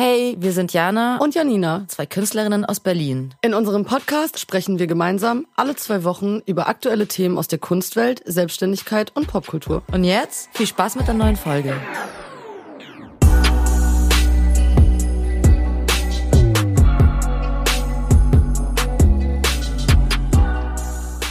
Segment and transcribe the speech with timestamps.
[0.00, 3.34] Hey, wir sind Jana und Janina, zwei Künstlerinnen aus Berlin.
[3.42, 8.22] In unserem Podcast sprechen wir gemeinsam alle zwei Wochen über aktuelle Themen aus der Kunstwelt,
[8.24, 9.82] Selbstständigkeit und Popkultur.
[9.90, 11.74] Und jetzt viel Spaß mit der neuen Folge.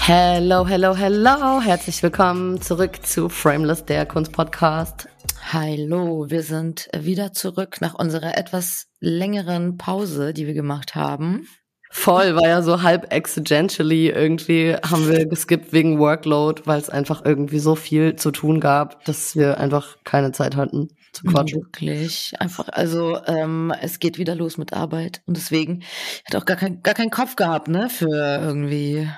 [0.01, 1.61] Hello, hello, hello.
[1.61, 5.07] Herzlich willkommen zurück zu Frameless, der Kunstpodcast.
[5.49, 11.47] Hallo, wir sind wieder zurück nach unserer etwas längeren Pause, die wir gemacht haben.
[11.89, 17.23] Voll, war ja so halb accidentally irgendwie haben wir geskippt wegen Workload, weil es einfach
[17.23, 21.61] irgendwie so viel zu tun gab, dass wir einfach keine Zeit hatten zu quatschen.
[21.61, 25.85] Wirklich, einfach, also ähm, es geht wieder los mit Arbeit und deswegen
[26.25, 29.09] hat auch gar kein gar keinen Kopf gehabt, ne, für irgendwie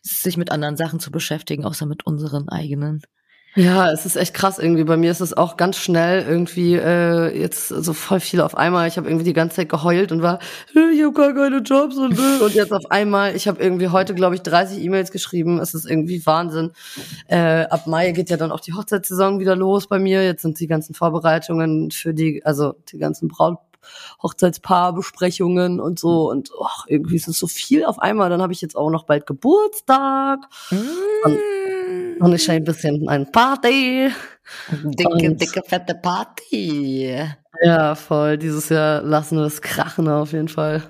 [0.00, 3.02] sich mit anderen Sachen zu beschäftigen, außer mit unseren eigenen.
[3.56, 4.82] Ja, es ist echt krass irgendwie.
[4.82, 8.88] Bei mir ist es auch ganz schnell irgendwie äh, jetzt so voll viel auf einmal.
[8.88, 10.40] Ich habe irgendwie die ganze Zeit geheult und war,
[10.70, 13.36] ich habe gar keine Jobs und und jetzt auf einmal.
[13.36, 15.60] Ich habe irgendwie heute glaube ich 30 E-Mails geschrieben.
[15.60, 16.72] Es ist irgendwie Wahnsinn.
[17.28, 20.24] Äh, ab Mai geht ja dann auch die Hochzeitssaison wieder los bei mir.
[20.24, 23.58] Jetzt sind die ganzen Vorbereitungen für die, also die ganzen Braut
[24.22, 28.30] Hochzeitspaarbesprechungen und so und och, irgendwie ist es so viel auf einmal.
[28.30, 30.40] Dann habe ich jetzt auch noch bald Geburtstag.
[30.70, 31.63] Mm.
[32.20, 34.10] Und ich ein bisschen ein Party.
[34.70, 37.18] Dicke, und, dicke, fette Party.
[37.62, 38.38] Ja, voll.
[38.38, 40.82] Dieses Jahr lassen wir es krachen auf jeden Fall.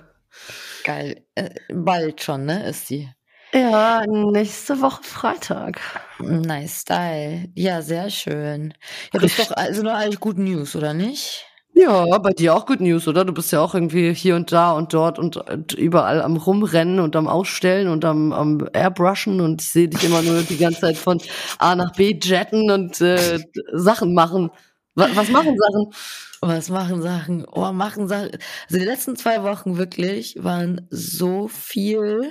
[0.85, 1.25] Geil.
[1.35, 3.09] Äh, bald schon, ne, ist die.
[3.53, 5.81] Ja, nächste Woche Freitag.
[6.19, 7.49] Nice Style.
[7.55, 8.75] Ja, sehr schön.
[9.13, 11.47] Ja, das ist doch also nur eigentlich gut News, oder nicht?
[11.77, 13.25] Ja, bei dir auch Good News, oder?
[13.25, 15.37] Du bist ja auch irgendwie hier und da und dort und,
[15.73, 20.23] überall am Rumrennen und am Ausstellen und am, am Airbrushen und ich sehe dich immer
[20.23, 21.21] nur die ganze Zeit von
[21.59, 23.41] A nach B jetten und äh,
[23.73, 24.51] Sachen machen.
[24.95, 25.93] Was, was machen Sachen?
[26.41, 27.45] Was machen Sachen?
[27.51, 28.31] Oh, machen Sachen.
[28.69, 32.31] Also die letzten zwei Wochen wirklich waren so viel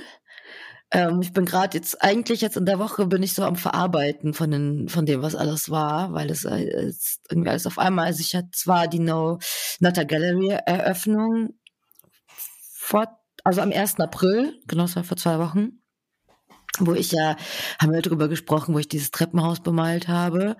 [0.94, 4.36] ähm, ich bin gerade jetzt, eigentlich jetzt in der Woche bin ich so am Verarbeiten
[4.36, 6.94] von den, von dem, was alles war, weil es äh,
[7.30, 8.06] irgendwie alles auf einmal.
[8.06, 9.40] Also ich hatte zwar die No
[9.80, 11.56] Nutter Gallery Eröffnung
[12.76, 13.08] vor,
[13.44, 14.00] also am 1.
[14.00, 15.82] April, genau, das war vor zwei Wochen,
[16.78, 17.38] wo ich ja,
[17.82, 20.58] haben wir darüber gesprochen, wo ich dieses Treppenhaus bemalt habe.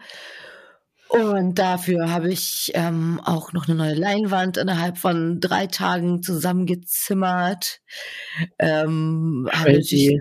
[1.14, 7.82] Und dafür habe ich ähm, auch noch eine neue Leinwand innerhalb von drei Tagen zusammengezimmert.
[8.58, 10.20] Ähm, habe natürlich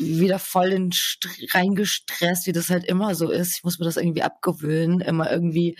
[0.00, 0.90] wieder voll in
[1.52, 3.58] reingestresst, wie das halt immer so ist.
[3.58, 5.78] Ich muss mir das irgendwie abgewöhnen, immer irgendwie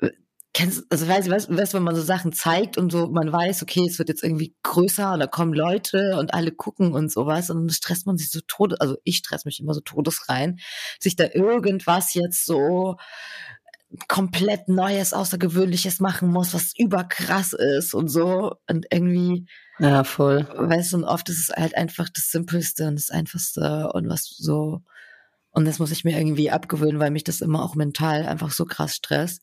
[0.00, 0.10] äh,
[0.54, 3.64] kennst, also weiß ich, weißt, weißt, wenn man so Sachen zeigt und so, man weiß,
[3.64, 7.50] okay, es wird jetzt irgendwie größer und da kommen Leute und alle gucken und sowas
[7.50, 10.60] und dann stresst man sich so todes, also ich stress mich immer so todes rein,
[11.00, 12.96] sich da irgendwas jetzt so
[14.08, 18.54] komplett Neues, Außergewöhnliches machen muss, was überkrass ist und so.
[18.68, 19.46] Und irgendwie.
[19.78, 20.48] Ja, voll.
[20.56, 24.24] Weißt du, und oft ist es halt einfach das Simpelste und das Einfachste und was
[24.36, 24.82] so.
[25.50, 28.64] Und das muss ich mir irgendwie abgewöhnen, weil mich das immer auch mental einfach so
[28.64, 29.42] krass stresst.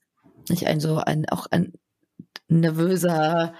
[0.50, 1.74] Ich ein so ein, auch ein
[2.48, 3.54] nervöser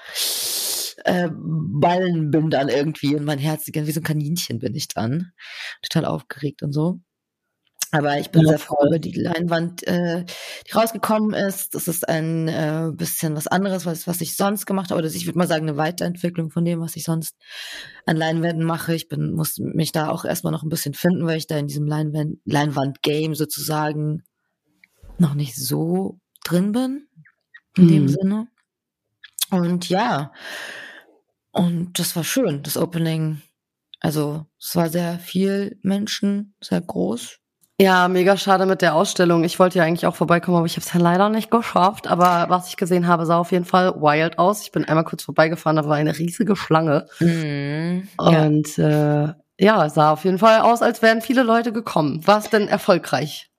[1.06, 5.32] äh, Ballen bin dann irgendwie und mein Herz, wie so ein Kaninchen bin ich dann.
[5.84, 7.00] Total aufgeregt und so.
[7.92, 10.24] Aber ich bin ja, sehr froh über die Leinwand, äh,
[10.68, 11.74] die rausgekommen ist.
[11.74, 15.00] Das ist ein äh, bisschen was anderes, was, was ich sonst gemacht habe.
[15.00, 17.36] Oder ich würde mal sagen, eine Weiterentwicklung von dem, was ich sonst
[18.06, 18.94] an Leinwänden mache.
[18.94, 21.68] Ich bin, muss mich da auch erstmal noch ein bisschen finden, weil ich da in
[21.68, 24.24] diesem Leinwand, Leinwand-Game sozusagen
[25.18, 27.08] noch nicht so drin bin.
[27.76, 27.90] In mhm.
[27.90, 28.48] dem Sinne.
[29.50, 30.32] Und ja.
[31.52, 33.42] Und das war schön, das Opening.
[34.00, 37.39] Also, es war sehr viel Menschen, sehr groß
[37.80, 39.44] ja, mega schade mit der Ausstellung.
[39.44, 42.08] Ich wollte ja eigentlich auch vorbeikommen, aber ich habe es ja leider nicht geschafft.
[42.08, 44.64] Aber was ich gesehen habe, sah auf jeden Fall wild aus.
[44.64, 47.08] Ich bin einmal kurz vorbeigefahren, da war eine riesige Schlange.
[47.20, 49.30] Mhm, Und ja.
[49.30, 52.26] Äh, ja, sah auf jeden Fall aus, als wären viele Leute gekommen.
[52.26, 53.50] War es denn erfolgreich?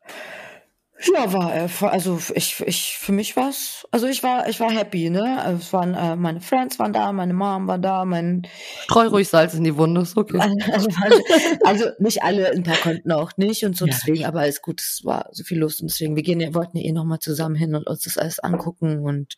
[1.02, 5.08] Ja, war äh, also ich ich für mich war's also ich war ich war happy,
[5.08, 5.42] ne?
[5.42, 8.46] Also es waren äh, meine Friends waren da, meine Mom war da, mein
[8.84, 10.38] Streu ruhig Salz in die Wunde, ist okay.
[10.70, 11.22] Also, also,
[11.64, 13.92] also nicht alle, ein paar konnten auch nicht und so ja.
[13.92, 16.76] deswegen, aber alles gut, es war so viel Lust und deswegen wir gehen ja wollten
[16.76, 19.36] ja eh noch mal zusammen hin und uns das alles angucken und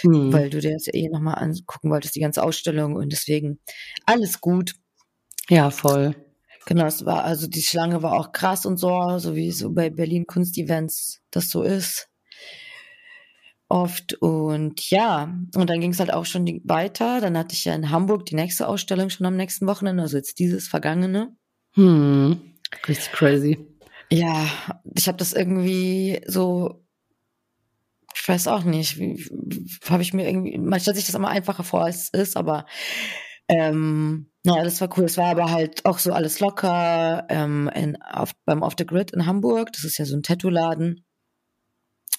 [0.00, 0.32] hm.
[0.32, 3.58] weil du dir das ja eh noch mal angucken wolltest die ganze Ausstellung und deswegen
[4.06, 4.74] alles gut.
[5.48, 6.14] Ja, voll.
[6.66, 9.90] Genau, es war, also die Schlange war auch krass und so, so wie so bei
[9.90, 12.08] Berlin Kunstevents das so ist.
[13.68, 14.14] Oft.
[14.20, 17.20] Und ja, und dann ging es halt auch schon weiter.
[17.20, 20.38] Dann hatte ich ja in Hamburg die nächste Ausstellung schon am nächsten Wochenende, also jetzt
[20.38, 21.34] dieses vergangene.
[21.72, 22.40] Hm,
[22.86, 23.66] richtig crazy.
[24.10, 24.46] Ja,
[24.94, 26.82] ich habe das irgendwie so
[28.14, 29.00] ich weiß auch nicht,
[29.88, 32.66] habe ich mir irgendwie, man stellt sich das immer einfacher vor, als es ist, aber
[33.48, 35.04] ähm, ja, das war cool.
[35.04, 39.12] Es war aber halt auch so alles locker ähm, in, auf, beim Off the Grid
[39.12, 39.72] in Hamburg.
[39.72, 41.04] Das ist ja so ein Tattoo-Laden.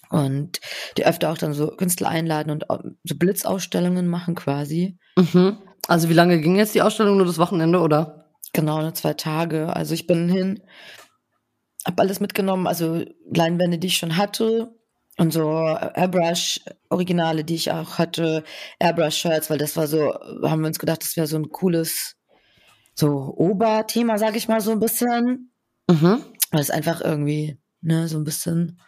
[0.10, 0.60] Und
[0.98, 2.66] die öfter auch dann so Künstler einladen und
[3.04, 4.98] so Blitzausstellungen machen quasi.
[5.18, 5.58] Mhm.
[5.88, 7.18] Also wie lange ging jetzt die Ausstellung?
[7.18, 8.30] Nur das Wochenende, oder?
[8.54, 9.76] Genau, nur zwei Tage.
[9.76, 10.62] Also ich bin hin,
[11.84, 14.74] hab alles mitgenommen, also Leinwände, die ich schon hatte,
[15.18, 18.44] und so Airbrush-Originale, die ich auch hatte,
[18.80, 20.14] Airbrush-Shirts, weil das war so,
[20.44, 22.16] haben wir uns gedacht, das wäre so ein cooles,
[22.96, 25.52] so Oberthema, sag ich mal, so ein bisschen.
[25.90, 26.24] Mhm.
[26.52, 28.80] Weil es einfach irgendwie, ne, so ein bisschen,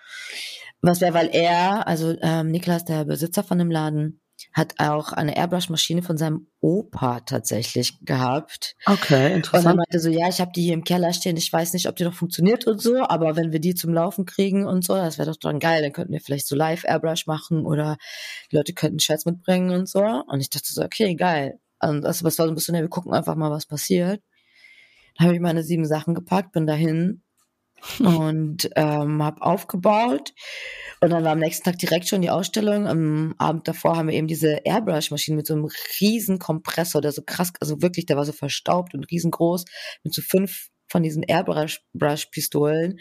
[0.81, 4.21] was wäre, weil er, also ähm, Niklas, der Besitzer von dem Laden,
[4.53, 8.75] hat auch eine Airbrush-Maschine von seinem Opa tatsächlich gehabt.
[8.85, 9.65] Okay, interessant.
[9.65, 11.87] Und er meinte so, ja, ich habe die hier im Keller stehen, ich weiß nicht,
[11.87, 14.95] ob die noch funktioniert und so, aber wenn wir die zum Laufen kriegen und so,
[14.95, 17.97] das wäre doch dann geil, dann könnten wir vielleicht so live Airbrush machen oder
[18.51, 20.03] die Leute könnten Shirts mitbringen und so.
[20.03, 21.59] Und ich dachte so, okay, geil.
[21.81, 24.21] Und das, was war so ein bisschen, ja, wir gucken einfach mal, was passiert.
[25.17, 27.24] Dann habe ich meine sieben Sachen gepackt, bin dahin
[27.99, 30.33] und ähm, habe aufgebaut.
[31.01, 32.87] Und dann war am nächsten Tag direkt schon die Ausstellung.
[32.87, 37.21] Am Abend davor haben wir eben diese Airbrush-Maschine mit so einem riesen Kompressor, der so
[37.25, 39.65] krass, also wirklich, der war so verstaubt und riesengroß,
[40.03, 42.99] mit so fünf von diesen Airbrush-Pistolen,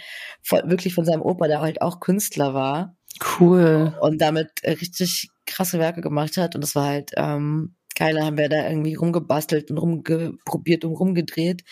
[0.64, 2.96] wirklich von seinem Opa, der halt auch Künstler war.
[3.38, 3.96] Cool.
[4.00, 6.54] Und damit richtig krasse Werke gemacht hat.
[6.54, 8.14] Und das war halt ähm, geil.
[8.14, 11.62] Da haben wir da irgendwie rumgebastelt und rumgeprobiert und rumgedreht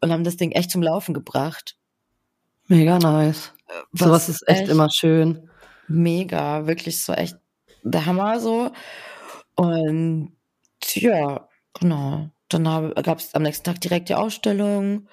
[0.00, 1.76] und haben das Ding echt zum Laufen gebracht.
[2.70, 3.52] Mega nice.
[3.90, 5.50] Was Sowas ist echt, echt immer schön.
[5.88, 7.36] Mega, wirklich so echt
[7.82, 8.70] der Hammer so.
[9.56, 10.36] Und
[10.94, 12.30] ja, genau.
[12.48, 15.08] Dann gab es am nächsten Tag direkt die Ausstellung.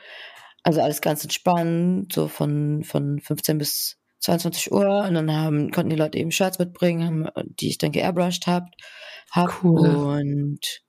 [0.61, 5.05] Also alles ganz entspannt, so von, von 15 bis 22 Uhr.
[5.07, 7.27] Und dann haben, konnten die Leute eben Shirts mitbringen, haben,
[7.59, 8.75] die ich denke airbrushed habt.
[9.31, 9.63] Hab.
[9.63, 9.89] Cool.
[9.89, 10.83] Und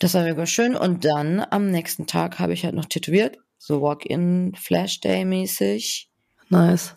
[0.00, 0.76] das war mega schön.
[0.76, 6.10] Und dann am nächsten Tag habe ich halt noch tätowiert so Walk-in Flash Day mäßig.
[6.48, 6.96] Nice.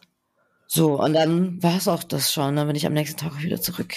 [0.73, 2.55] So, und dann war es auch das schon.
[2.55, 3.93] Dann bin ich am nächsten Tag auch wieder zurück.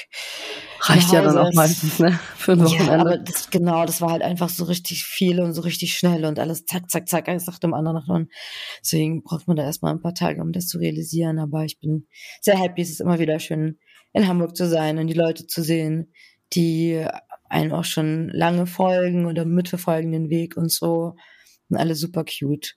[0.80, 2.18] Reicht ja dann auch meistens, ne?
[2.36, 2.92] Für ein Wochenende.
[2.92, 6.24] Ja, aber das, genau, das war halt einfach so richtig viel und so richtig schnell
[6.24, 8.02] und alles zack, zack, zack, eins nach dem anderen.
[8.10, 8.32] Und
[8.82, 11.38] deswegen braucht man da erstmal ein paar Tage, um das zu realisieren.
[11.38, 12.08] Aber ich bin
[12.40, 12.82] sehr happy.
[12.82, 13.78] Es ist immer wieder schön,
[14.12, 16.12] in Hamburg zu sein und die Leute zu sehen,
[16.54, 17.06] die
[17.48, 21.14] einem auch schon lange folgen oder mitverfolgen den Weg und so
[21.68, 22.74] sind alle super cute.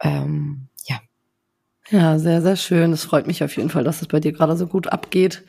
[0.00, 1.00] Ähm, ja.
[1.90, 2.92] Ja, sehr, sehr schön.
[2.92, 5.44] Es freut mich auf jeden Fall, dass es bei dir gerade so gut abgeht.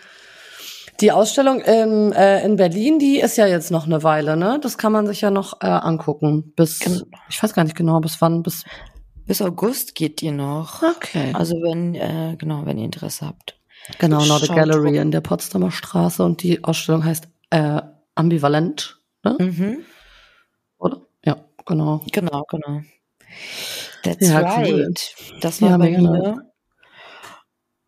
[1.02, 4.60] Die Ausstellung in, äh, in Berlin, die ist ja jetzt noch eine Weile, ne?
[4.62, 6.54] Das kann man sich ja noch äh, angucken.
[6.56, 6.82] Bis,
[7.30, 8.64] ich weiß gar nicht genau, bis wann, bis.
[9.26, 10.84] Bis August geht die noch.
[10.84, 11.32] Okay.
[11.34, 13.58] Also wenn, äh, genau, wenn ihr Interesse habt.
[14.00, 17.82] Genau, Nordic Gallery in der Potsdamer Straße und die Ausstellung heißt äh,
[18.16, 19.38] Ambivalent, ne?
[19.40, 19.78] Mhm.
[21.66, 22.02] Genau.
[22.12, 22.82] Genau, genau.
[24.04, 24.72] That's ja, right.
[24.72, 25.40] Cool.
[25.42, 26.54] Das war ja, bei mir.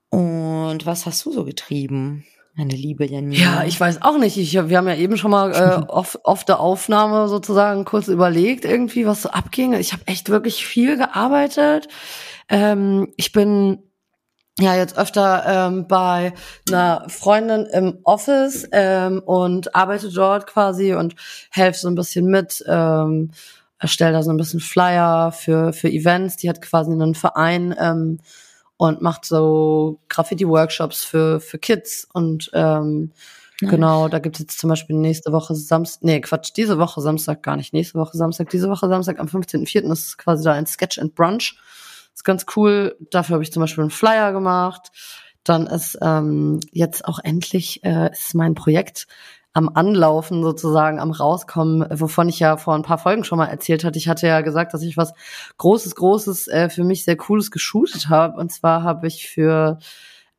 [0.10, 2.26] Und was hast du so getrieben?
[2.58, 3.36] Meine liebe Janina.
[3.36, 4.38] Ja, ich weiß auch nicht.
[4.38, 8.64] Ich, wir haben ja eben schon mal äh, auf, auf der Aufnahme sozusagen kurz überlegt,
[8.64, 9.74] irgendwie, was so abging.
[9.74, 11.90] Ich habe echt wirklich viel gearbeitet.
[12.48, 13.84] Ähm, ich bin
[14.58, 16.34] ja jetzt öfter ähm, bei
[16.70, 21.16] einer Freundin im Office ähm, und arbeite dort quasi und
[21.52, 22.64] helfe so ein bisschen mit.
[22.70, 23.32] Ähm,
[23.80, 26.38] erstelle da so ein bisschen Flyer für, für Events.
[26.38, 28.20] Die hat quasi einen Verein ähm,
[28.78, 32.08] und macht so Graffiti-Workshops für, für Kids.
[32.14, 33.12] Und ähm,
[33.62, 33.72] nice.
[33.72, 37.44] genau, da gibt es jetzt zum Beispiel nächste Woche Samstag, nee, Quatsch, diese Woche Samstag
[37.44, 39.92] gar nicht, nächste Woche Samstag, diese Woche Samstag am 15.04.
[39.92, 41.58] ist quasi da ein Sketch and Brunch.
[42.14, 42.96] ist ganz cool.
[43.12, 44.92] Dafür habe ich zum Beispiel einen Flyer gemacht.
[45.44, 49.08] Dann ist ähm, jetzt auch endlich äh, ist mein Projekt
[49.56, 53.86] am Anlaufen sozusagen, am Rauskommen, wovon ich ja vor ein paar Folgen schon mal erzählt
[53.86, 53.98] hatte.
[53.98, 55.14] Ich hatte ja gesagt, dass ich was
[55.58, 58.38] Großes, Großes, äh, für mich sehr Cooles geshootet habe.
[58.38, 59.80] Und zwar habe ich für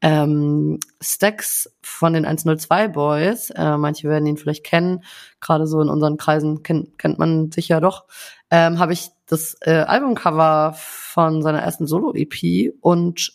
[0.02, 5.02] ähm, Stacks von den 102 Boys, äh, manche werden ihn vielleicht kennen,
[5.40, 8.04] gerade so in unseren Kreisen kennt, kennt man sich ja doch,
[8.50, 13.32] ähm, habe ich das äh, Albumcover von seiner ersten Solo-EP und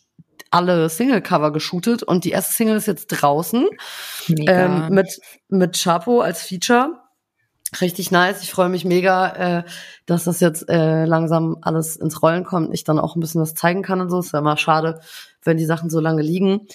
[0.52, 3.68] alle Single-Cover geshootet und die erste Single ist jetzt draußen
[4.30, 7.00] ähm, mit mit Chapo als Feature.
[7.80, 8.44] Richtig nice.
[8.44, 9.64] Ich freue mich mega, äh,
[10.06, 12.74] dass das jetzt äh, langsam alles ins Rollen kommt.
[12.74, 14.20] Ich dann auch ein bisschen was zeigen kann und so.
[14.20, 15.00] Ist ja immer schade,
[15.42, 16.68] wenn die Sachen so lange liegen.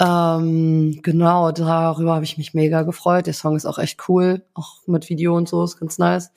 [0.00, 3.26] Ähm, genau, darüber habe ich mich mega gefreut.
[3.26, 6.32] Der Song ist auch echt cool, auch mit Video und so, ist ganz nice.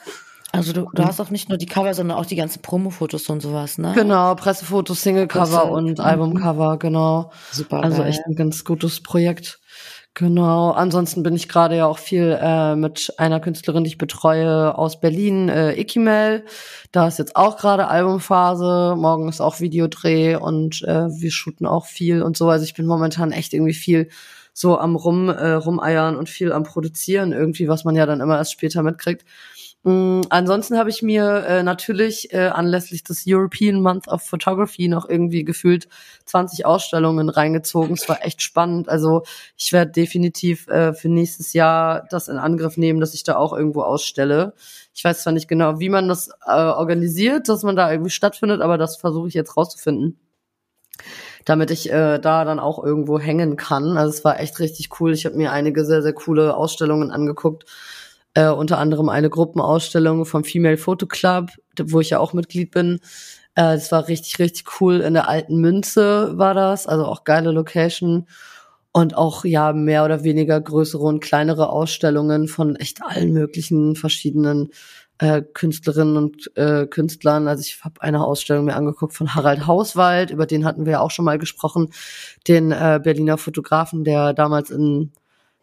[0.57, 3.41] Also du, du hast auch nicht nur die Cover, sondern auch die ganzen Promo-Fotos und
[3.41, 3.93] sowas, ne?
[3.95, 6.03] Genau, Pressefotos, Singlecover Presse- und Mhm.
[6.03, 7.31] Albumcover, genau.
[7.51, 9.59] Super Also echt ein ganz gutes Projekt.
[10.13, 10.71] Genau.
[10.71, 14.99] Ansonsten bin ich gerade ja auch viel äh, mit einer Künstlerin, die ich betreue aus
[14.99, 16.43] Berlin, äh, Ikimel.
[16.91, 18.95] Da ist jetzt auch gerade Albumphase.
[18.97, 22.49] Morgen ist auch Videodreh und äh, wir shooten auch viel und so.
[22.49, 24.09] Also ich bin momentan echt irgendwie viel
[24.53, 28.37] so am rum äh, rumeiern und viel am produzieren irgendwie, was man ja dann immer
[28.39, 29.23] erst später mitkriegt.
[29.87, 35.07] Mm, ansonsten habe ich mir äh, natürlich äh, anlässlich des European Month of Photography noch
[35.07, 35.87] irgendwie gefühlt
[36.25, 37.93] 20 Ausstellungen reingezogen.
[37.93, 38.89] Es war echt spannend.
[38.89, 39.23] Also
[39.55, 43.53] ich werde definitiv äh, für nächstes Jahr das in Angriff nehmen, dass ich da auch
[43.53, 44.53] irgendwo ausstelle.
[44.93, 48.59] Ich weiß zwar nicht genau, wie man das äh, organisiert, dass man da irgendwie stattfindet,
[48.59, 50.19] aber das versuche ich jetzt rauszufinden
[51.45, 53.95] damit ich äh, da dann auch irgendwo hängen kann.
[53.95, 55.13] Also es war echt richtig cool.
[55.13, 57.63] Ich habe mir einige sehr, sehr coole Ausstellungen angeguckt.
[58.37, 61.49] Äh, unter anderem eine Gruppenausstellung vom Female Photo Club,
[61.81, 62.99] wo ich ja auch Mitglied bin.
[63.55, 65.01] Äh, das war richtig, richtig cool.
[65.01, 68.27] In der alten Münze war das, also auch geile Location.
[68.91, 74.69] Und auch ja mehr oder weniger größere und kleinere Ausstellungen von echt allen möglichen verschiedenen
[75.17, 77.47] äh, Künstlerinnen und äh, Künstlern.
[77.47, 80.99] Also ich habe eine Ausstellung mir angeguckt von Harald Hauswald, über den hatten wir ja
[80.99, 81.89] auch schon mal gesprochen,
[82.47, 85.11] den äh, Berliner Fotografen, der damals in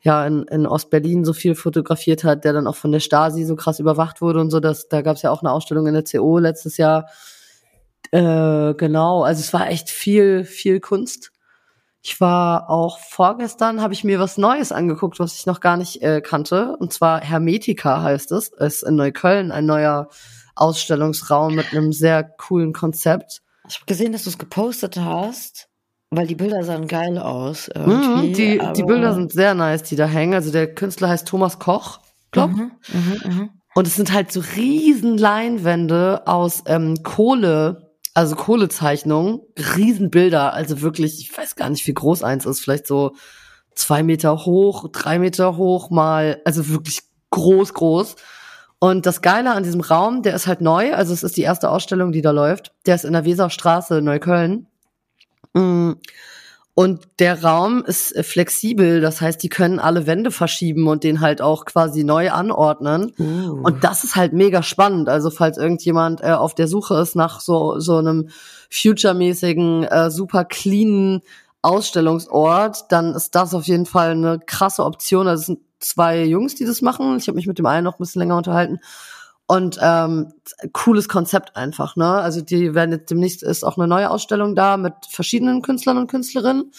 [0.05, 3.57] ja in, in Ostberlin so viel fotografiert hat, der dann auch von der Stasi so
[3.57, 4.61] krass überwacht wurde und so.
[4.61, 7.09] Das, da gab es ja auch eine Ausstellung in der CO letztes Jahr.
[8.11, 11.33] Äh, genau, also es war echt viel, viel Kunst.
[12.03, 16.03] Ich war auch vorgestern, habe ich mir was Neues angeguckt, was ich noch gar nicht
[16.03, 16.77] äh, kannte.
[16.79, 18.53] Und zwar Hermetika heißt es.
[18.53, 20.09] Es ist in Neukölln ein neuer
[20.55, 23.41] Ausstellungsraum mit einem sehr coolen Konzept.
[23.67, 25.69] Ich habe gesehen, dass du es gepostet hast,
[26.17, 27.71] weil die Bilder sahen geil aus.
[27.75, 30.35] Mhm, die, die Bilder sind sehr nice, die da hängen.
[30.35, 32.51] Also der Künstler heißt Thomas Koch, glaub.
[32.51, 33.51] Mhm, mhm, mhm.
[33.75, 41.21] Und es sind halt so riesen Leinwände aus ähm, Kohle, also Kohlezeichnungen, Riesenbilder, also wirklich,
[41.21, 43.13] ich weiß gar nicht, wie groß eins ist, vielleicht so
[43.75, 48.15] zwei Meter hoch, drei Meter hoch mal, also wirklich groß, groß.
[48.79, 51.71] Und das Geile an diesem Raum, der ist halt neu, also es ist die erste
[51.71, 52.73] Ausstellung, die da läuft.
[52.87, 54.69] Der ist in der Weserstraße in Neukölln.
[55.55, 55.93] Mm.
[56.77, 61.21] Und der Raum ist äh, flexibel, das heißt, die können alle Wände verschieben und den
[61.21, 63.13] halt auch quasi neu anordnen.
[63.17, 63.61] Uh.
[63.63, 65.09] Und das ist halt mega spannend.
[65.09, 68.29] Also falls irgendjemand äh, auf der Suche ist nach so so einem
[68.71, 71.23] future-mäßigen, äh, super cleanen
[71.63, 75.29] Ausstellungsort, dann ist das auf jeden Fall eine krasse Option.
[75.29, 77.17] Also es sind zwei Jungs, die das machen.
[77.19, 78.81] Ich habe mich mit dem einen noch ein bisschen länger unterhalten.
[79.47, 80.33] Und ähm,
[80.73, 82.09] cooles Konzept einfach, ne?
[82.09, 86.11] Also die werden jetzt demnächst ist auch eine neue Ausstellung da mit verschiedenen Künstlern und
[86.11, 86.73] Künstlerinnen.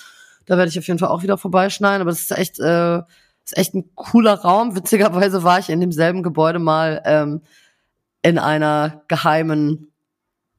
[0.48, 2.02] Da werde ich auf jeden Fall auch wieder vorbeischneiden.
[2.02, 2.98] Aber das ist echt, äh,
[3.44, 4.76] ist echt ein cooler Raum.
[4.76, 7.42] Witzigerweise war ich in demselben Gebäude mal ähm,
[8.24, 9.92] in einer geheimen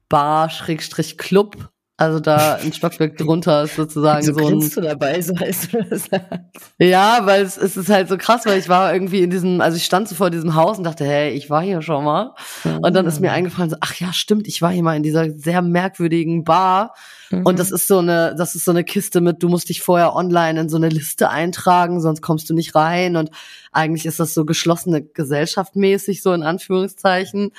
[0.07, 1.69] Bar Schrägstrich Club.
[1.97, 5.83] Also da ein Stockwerk drunter ist sozusagen Wieso so ein du dabei, so heißt du
[5.83, 6.09] das
[6.77, 9.77] ja, weil es, es ist halt so krass, weil ich war irgendwie in diesem, also
[9.77, 12.35] ich stand so vor diesem Haus und dachte, hey, ich war hier schon mal.
[12.63, 15.31] Und dann ist mir eingefallen, so, ach ja, stimmt, ich war hier mal in dieser
[15.31, 16.93] sehr merkwürdigen Bar.
[17.31, 20.15] Und das ist so eine, das ist so eine Kiste mit, du musst dich vorher
[20.15, 23.15] online in so eine Liste eintragen, sonst kommst du nicht rein.
[23.15, 23.31] Und
[23.71, 27.51] eigentlich ist das so geschlossene Gesellschaft mäßig, so in Anführungszeichen.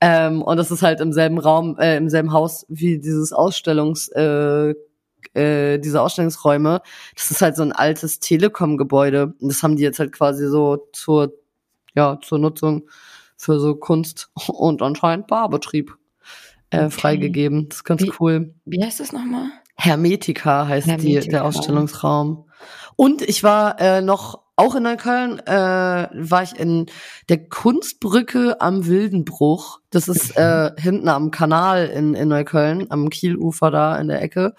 [0.00, 4.08] Ähm, und das ist halt im selben Raum, äh, im selben Haus wie dieses Ausstellungs,
[4.08, 4.74] äh,
[5.34, 6.80] äh, diese Ausstellungsräume.
[7.14, 9.34] Das ist halt so ein altes Telekom-Gebäude.
[9.38, 11.34] Und das haben die jetzt halt quasi so zur,
[11.94, 12.88] ja, zur Nutzung
[13.36, 15.96] für so Kunst und anscheinend Barbetrieb
[16.70, 16.90] äh, Okay.
[16.90, 17.68] freigegeben.
[17.68, 18.54] Das ist ganz Wie- cool.
[18.64, 19.46] Wie heißt das nochmal?
[19.76, 21.30] Hermetika heißt Die, Hermetika.
[21.30, 22.46] der Ausstellungsraum.
[22.96, 25.52] Und ich war äh, noch auch in Neukölln, äh,
[26.12, 26.84] war ich in
[27.30, 29.80] der Kunstbrücke am Wildenbruch.
[29.88, 34.54] Das ist äh, hinten am Kanal in, in Neukölln, am Kielufer da in der Ecke.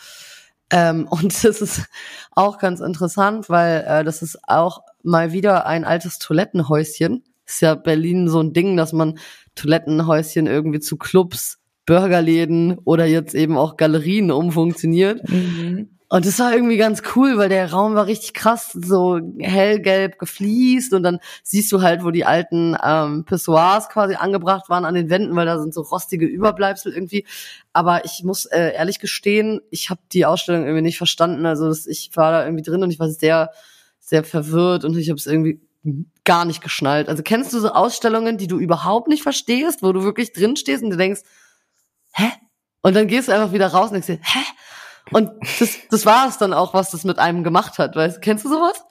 [0.71, 1.85] Ähm, und das ist
[2.31, 7.23] auch ganz interessant, weil äh, das ist auch mal wieder ein altes Toilettenhäuschen.
[7.45, 9.19] Ist ja Berlin so ein Ding, dass man
[9.53, 15.27] Toilettenhäuschen irgendwie zu Clubs, Burgerläden oder jetzt eben auch Galerien umfunktioniert.
[15.29, 15.89] Mhm.
[16.13, 20.93] Und das war irgendwie ganz cool, weil der Raum war richtig krass, so hellgelb gefliest
[20.93, 25.09] und dann siehst du halt, wo die alten ähm, Pissoirs quasi angebracht waren an den
[25.09, 27.25] Wänden, weil da sind so rostige Überbleibsel irgendwie.
[27.71, 31.45] Aber ich muss äh, ehrlich gestehen, ich habe die Ausstellung irgendwie nicht verstanden.
[31.45, 33.51] Also das, ich war da irgendwie drin und ich war sehr,
[34.01, 35.61] sehr verwirrt und ich habe es irgendwie
[36.25, 37.07] gar nicht geschnallt.
[37.07, 40.83] Also kennst du so Ausstellungen, die du überhaupt nicht verstehst, wo du wirklich drin stehst
[40.83, 41.21] und du denkst,
[42.13, 42.31] hä?
[42.81, 44.43] Und dann gehst du einfach wieder raus und denkst dir, hä?
[45.11, 47.95] Und das, das war es dann auch, was das mit einem gemacht hat.
[47.95, 48.83] Weißt, kennst du sowas?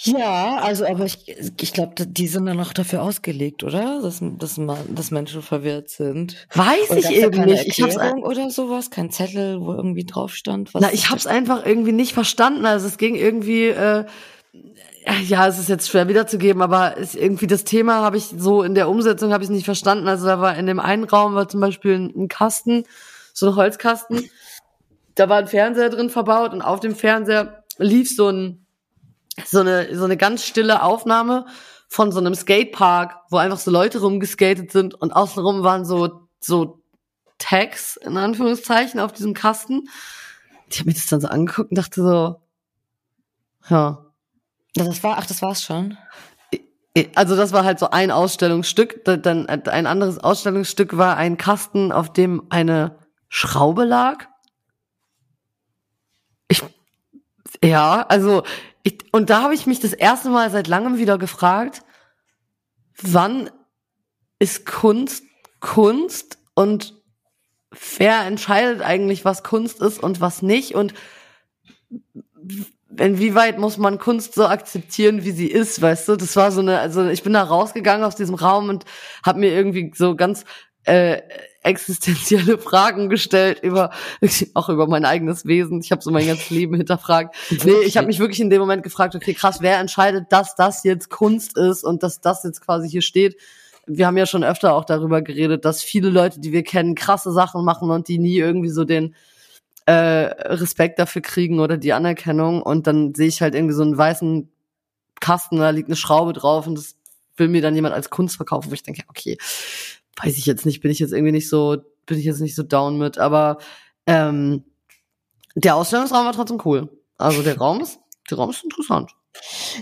[0.00, 1.26] Ja, also aber ich,
[1.60, 4.00] ich glaube, die sind dann noch dafür ausgelegt, oder?
[4.00, 6.46] Dass, dass, dass Menschen verwirrt sind.
[6.54, 7.66] Weiß ich eben nicht.
[7.66, 10.72] Ich hab's oder sowas, kein Zettel, wo irgendwie drauf stand.
[10.72, 12.64] Was Na, ich hab's einfach irgendwie nicht verstanden.
[12.64, 14.04] Also es ging irgendwie, äh,
[15.26, 18.88] ja, es ist jetzt schwer wiederzugeben, aber irgendwie das Thema habe ich so in der
[18.88, 20.08] Umsetzung habe ich nicht verstanden.
[20.08, 22.84] Also da war in dem einen Raum war zum Beispiel ein, ein Kasten,
[23.32, 24.28] so ein Holzkasten.
[25.14, 28.66] Da war ein Fernseher drin verbaut und auf dem Fernseher lief so ein
[29.46, 31.46] so eine, so eine ganz stille Aufnahme
[31.88, 36.82] von so einem Skatepark, wo einfach so Leute rumgeskatet sind und außenrum waren so, so
[37.38, 39.88] Tags, in Anführungszeichen, auf diesem Kasten.
[40.68, 42.40] Ich habe mir das dann so angeguckt und dachte so,
[43.70, 44.04] ja.
[44.78, 45.96] Das war, ach, das war's schon.
[47.14, 49.04] Also das war halt so ein Ausstellungsstück.
[49.04, 54.26] Dann ein anderes Ausstellungsstück war ein Kasten, auf dem eine Schraube lag.
[56.48, 56.62] Ich,
[57.62, 58.42] ja, also
[58.82, 61.82] ich, und da habe ich mich das erste Mal seit langem wieder gefragt,
[63.00, 63.50] wann
[64.38, 65.24] ist Kunst
[65.60, 66.94] Kunst und
[67.96, 70.94] wer entscheidet eigentlich, was Kunst ist und was nicht und
[73.00, 76.16] inwieweit muss man Kunst so akzeptieren, wie sie ist, weißt du?
[76.16, 78.84] Das war so eine, also ich bin da rausgegangen aus diesem Raum und
[79.24, 80.44] habe mir irgendwie so ganz
[80.84, 81.20] äh,
[81.62, 83.90] existenzielle Fragen gestellt über
[84.54, 85.80] auch über mein eigenes Wesen.
[85.80, 87.34] Ich habe so mein ganzes Leben hinterfragt.
[87.64, 90.84] Nee, ich habe mich wirklich in dem Moment gefragt, okay, krass, wer entscheidet, dass das
[90.84, 93.36] jetzt Kunst ist und dass das jetzt quasi hier steht?
[93.86, 97.32] Wir haben ja schon öfter auch darüber geredet, dass viele Leute, die wir kennen, krasse
[97.32, 99.14] Sachen machen und die nie irgendwie so den
[99.88, 102.60] äh, Respekt dafür kriegen oder die Anerkennung.
[102.60, 104.52] Und dann sehe ich halt irgendwie so einen weißen
[105.18, 106.96] Kasten, da liegt eine Schraube drauf und das
[107.36, 109.38] will mir dann jemand als Kunst verkaufen, wo ich denke, okay,
[110.22, 112.62] weiß ich jetzt nicht, bin ich jetzt irgendwie nicht so, bin ich jetzt nicht so
[112.62, 113.58] down mit, aber
[114.06, 114.64] ähm,
[115.54, 116.90] der Ausstellungsraum war trotzdem cool.
[117.16, 117.98] Also der Raum ist,
[118.30, 119.12] der Raum ist interessant.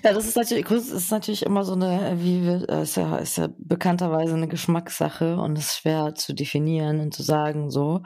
[0.05, 3.17] Ja, das ist natürlich, Kunst ist natürlich immer so eine, wie wir, äh, ist ja,
[3.17, 8.03] ist ja bekannterweise eine Geschmackssache und ist schwer zu definieren und zu sagen, so.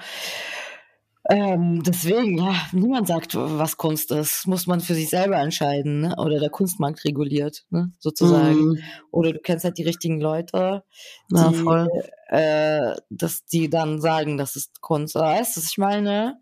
[1.30, 4.48] Ähm, deswegen, ja, niemand sagt, was Kunst ist.
[4.48, 6.16] Muss man für sich selber entscheiden, ne?
[6.18, 7.92] Oder der Kunstmarkt reguliert, ne?
[8.00, 8.70] sozusagen.
[8.70, 8.78] Mm.
[9.12, 10.82] Oder du kennst halt die richtigen Leute,
[11.30, 11.88] die, ja, voll.
[12.26, 15.14] Äh, dass die dann sagen, das ist Kunst.
[15.14, 16.40] Weißt du, was ich meine?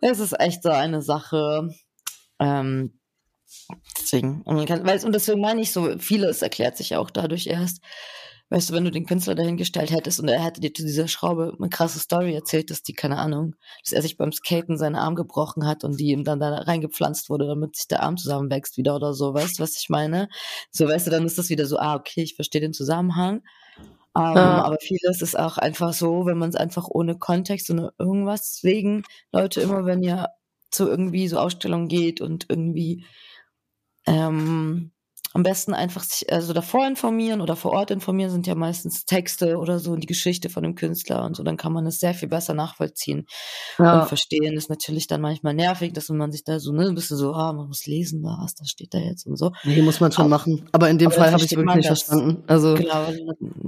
[0.00, 1.68] Es ist echt so eine Sache.
[2.38, 3.00] Ähm,
[4.00, 7.48] deswegen, und, man kann, weil, und deswegen meine ich so, vieles erklärt sich auch dadurch
[7.48, 7.82] erst.
[8.52, 11.54] Weißt du, wenn du den Künstler dahingestellt hättest und er hätte dir zu dieser Schraube
[11.56, 15.14] eine krasse Story erzählt, dass die, keine Ahnung, dass er sich beim Skaten seinen Arm
[15.14, 18.96] gebrochen hat und die ihm dann da reingepflanzt wurde, damit sich der Arm zusammenwächst wieder
[18.96, 20.28] oder so, weißt du, was ich meine?
[20.72, 23.42] So, weißt du, dann ist das wieder so, ah, okay, ich verstehe den Zusammenhang.
[24.12, 24.64] Um, ähm, ja.
[24.64, 29.04] Aber vieles ist auch einfach so, wenn man es einfach ohne Kontext und irgendwas wegen,
[29.30, 30.28] Leute, immer wenn ihr
[30.70, 33.04] zu irgendwie so Ausstellungen geht und irgendwie
[34.06, 34.90] ähm,
[35.32, 39.58] am besten einfach sich also davor informieren oder vor Ort informieren, sind ja meistens Texte
[39.58, 42.14] oder so und die Geschichte von dem Künstler und so, dann kann man es sehr
[42.14, 43.26] viel besser nachvollziehen
[43.78, 44.00] ja.
[44.00, 44.56] und verstehen.
[44.56, 47.52] Ist natürlich dann manchmal nervig, dass man sich da so ne, ein bisschen so, ah,
[47.52, 49.52] man muss lesen, was, da steht da jetzt und so.
[49.62, 50.68] Nee, muss man schon aber, machen.
[50.72, 52.42] Aber in dem Fall habe ich wirklich nicht das, verstanden.
[52.48, 53.06] Also genau,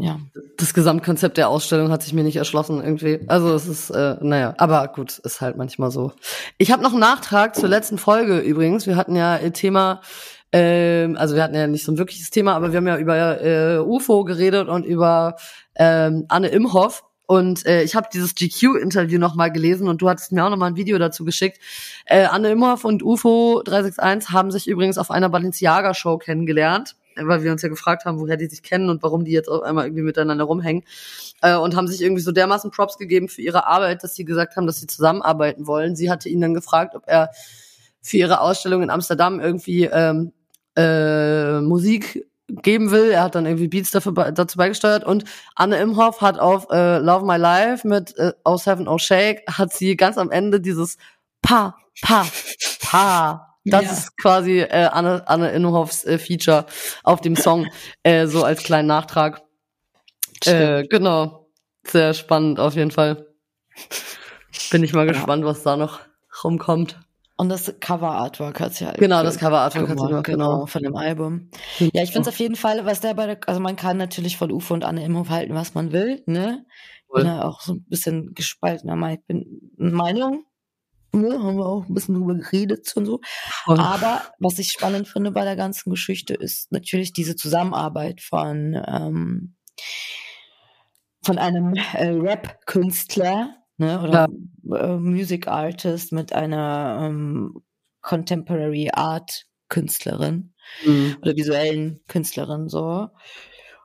[0.01, 0.19] ja.
[0.57, 3.21] das Gesamtkonzept der Ausstellung hat sich mir nicht erschlossen irgendwie.
[3.29, 6.13] Also es ist, äh, naja, aber gut, ist halt manchmal so.
[6.59, 8.89] Ich habe noch einen Nachtrag zur letzten Folge übrigens.
[8.89, 10.01] Wir hatten ja Thema
[10.53, 13.41] ähm, also wir hatten ja nicht so ein wirkliches Thema, aber wir haben ja über
[13.41, 15.37] äh, UFO geredet und über
[15.75, 17.05] ähm, Anne Imhoff.
[17.25, 20.77] Und äh, ich habe dieses GQ-Interview nochmal gelesen und du hattest mir auch nochmal ein
[20.77, 21.59] Video dazu geschickt.
[22.05, 27.53] Äh, Anne Imhoff und UFO 361 haben sich übrigens auf einer Balenciaga-Show kennengelernt, weil wir
[27.53, 30.03] uns ja gefragt haben, woher die sich kennen und warum die jetzt auf einmal irgendwie
[30.03, 30.85] miteinander rumhängen.
[31.41, 34.57] Äh, und haben sich irgendwie so dermaßen Props gegeben für ihre Arbeit, dass sie gesagt
[34.57, 35.97] haben, dass sie zusammenarbeiten wollen.
[35.97, 37.31] Sie hatte ihn dann gefragt, ob er
[38.03, 40.33] für ihre Ausstellung in Amsterdam irgendwie ähm,
[40.77, 43.11] äh, Musik geben will.
[43.11, 47.25] Er hat dann irgendwie Beats dafür, dazu beigesteuert und Anne Imhoff hat auf äh, Love
[47.25, 50.99] My Life mit äh, Oh Seven Oh Shake hat sie ganz am Ende dieses
[51.41, 52.27] Pa, Pa,
[52.81, 53.49] Pa.
[53.65, 53.93] Das ja.
[53.93, 56.67] ist quasi äh, Anne, Anne Imhoffs äh, Feature
[57.05, 57.69] auf dem Song,
[58.03, 59.43] äh, so als kleinen Nachtrag.
[60.45, 61.47] Äh, genau.
[61.87, 63.27] Sehr spannend auf jeden Fall.
[64.71, 65.13] Bin ich mal ja.
[65.13, 66.01] gespannt, was da noch
[66.43, 66.99] rumkommt.
[67.37, 68.99] Und das Cover-Artwork hat sie halt.
[68.99, 70.59] Genau, das Cover-Artwork hat sie gemacht, genau.
[70.59, 70.67] genau.
[70.67, 71.51] Von dem Album.
[71.79, 74.37] Ja, ich finde es auf jeden Fall, was der bei der, also man kann natürlich
[74.37, 76.65] von Ufo und Anne immer halten, was man will, ne?
[77.09, 77.23] Cool.
[77.23, 80.45] Bin ja auch so ein bisschen gespaltener Meinung.
[81.15, 83.21] Ne, haben wir auch ein bisschen drüber geredet und so.
[83.65, 83.79] Voll.
[83.79, 89.57] Aber was ich spannend finde bei der ganzen Geschichte ist natürlich diese Zusammenarbeit von, ähm,
[91.23, 94.29] von einem äh, Rap-Künstler, ne, oder
[94.65, 94.77] ja.
[94.77, 97.63] äh, Music Artist mit einer ähm,
[98.01, 100.53] Contemporary Art Künstlerin
[100.85, 101.17] mhm.
[101.23, 103.09] oder visuellen Künstlerin so.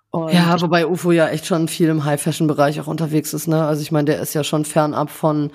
[0.09, 3.65] Und ja, wobei UFO ja echt schon viel im High-Fashion-Bereich auch unterwegs ist, ne?
[3.65, 5.51] Also ich meine, der ist ja schon fernab von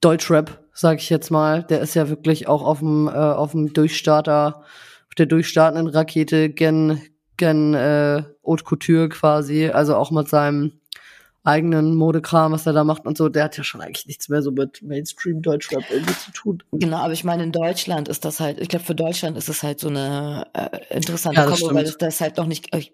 [0.00, 1.64] Deutschrap, sag ich jetzt mal.
[1.64, 6.50] Der ist ja wirklich auch auf dem äh, auf dem Durchstarter, auf der durchstartenden Rakete
[6.50, 7.02] gen
[7.36, 10.79] gen äh, Haute Couture quasi, also auch mit seinem
[11.42, 14.42] eigenen Modekram, was er da macht und so, der hat ja schon eigentlich nichts mehr
[14.42, 16.62] so mit Mainstream Deutschrap irgendwie zu tun.
[16.72, 19.62] Genau, aber ich meine, in Deutschland ist das halt, ich glaube, für Deutschland ist es
[19.62, 22.84] halt so eine äh, interessante ja, Kombo, weil es das halt noch nicht äh,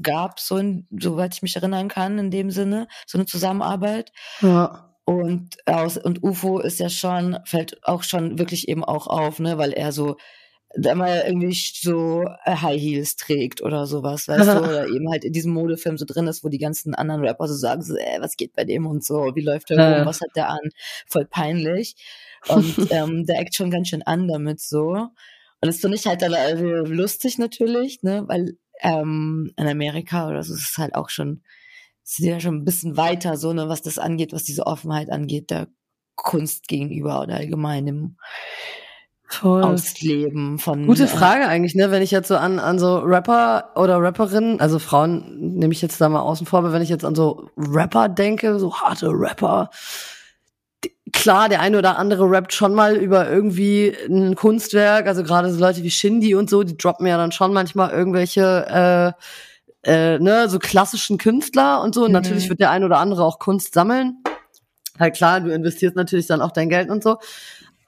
[0.00, 4.12] gab, so in, soweit ich mich erinnern kann, in dem Sinne, so eine Zusammenarbeit.
[4.40, 4.94] Ja.
[5.04, 9.56] Und aus, und UFO ist ja schon, fällt auch schon wirklich eben auch auf, ne,
[9.56, 10.18] weil er so
[10.74, 15.24] da mal irgendwie so äh, High Heels trägt oder sowas, weißt du, oder eben halt
[15.24, 18.20] in diesem Modefilm so drin ist, wo die ganzen anderen Rapper so sagen, so, ey,
[18.20, 20.70] was geht bei dem und so, wie läuft der rum, was hat der an,
[21.06, 21.96] voll peinlich.
[22.48, 24.90] Und ähm, der eckt schon ganz schön an damit so.
[24.90, 30.42] Und das finde ich halt dann also lustig natürlich, ne, weil ähm, in Amerika oder
[30.42, 31.42] so ist es halt auch schon,
[32.04, 35.50] sind ja schon ein bisschen weiter, so, ne, was das angeht, was diese Offenheit angeht,
[35.50, 35.68] der
[36.14, 38.16] Kunst gegenüber oder allgemein im
[39.30, 39.62] Voll.
[39.62, 40.86] Ausleben von.
[40.86, 41.90] Gute äh, Frage eigentlich, ne?
[41.90, 46.00] Wenn ich jetzt so an, an so Rapper oder Rapperinnen, also Frauen nehme ich jetzt
[46.00, 49.68] da mal außen vor, aber wenn ich jetzt an so Rapper denke, so harte Rapper,
[51.12, 55.60] klar, der eine oder andere rappt schon mal über irgendwie ein Kunstwerk, also gerade so
[55.60, 59.14] Leute wie Shindy und so, die droppen ja dann schon manchmal irgendwelche
[59.84, 62.02] äh, äh, ne, so klassischen Künstler und so.
[62.02, 62.14] Und mhm.
[62.14, 64.22] natürlich wird der eine oder andere auch Kunst sammeln.
[64.98, 67.18] Halt klar, du investierst natürlich dann auch dein Geld und so.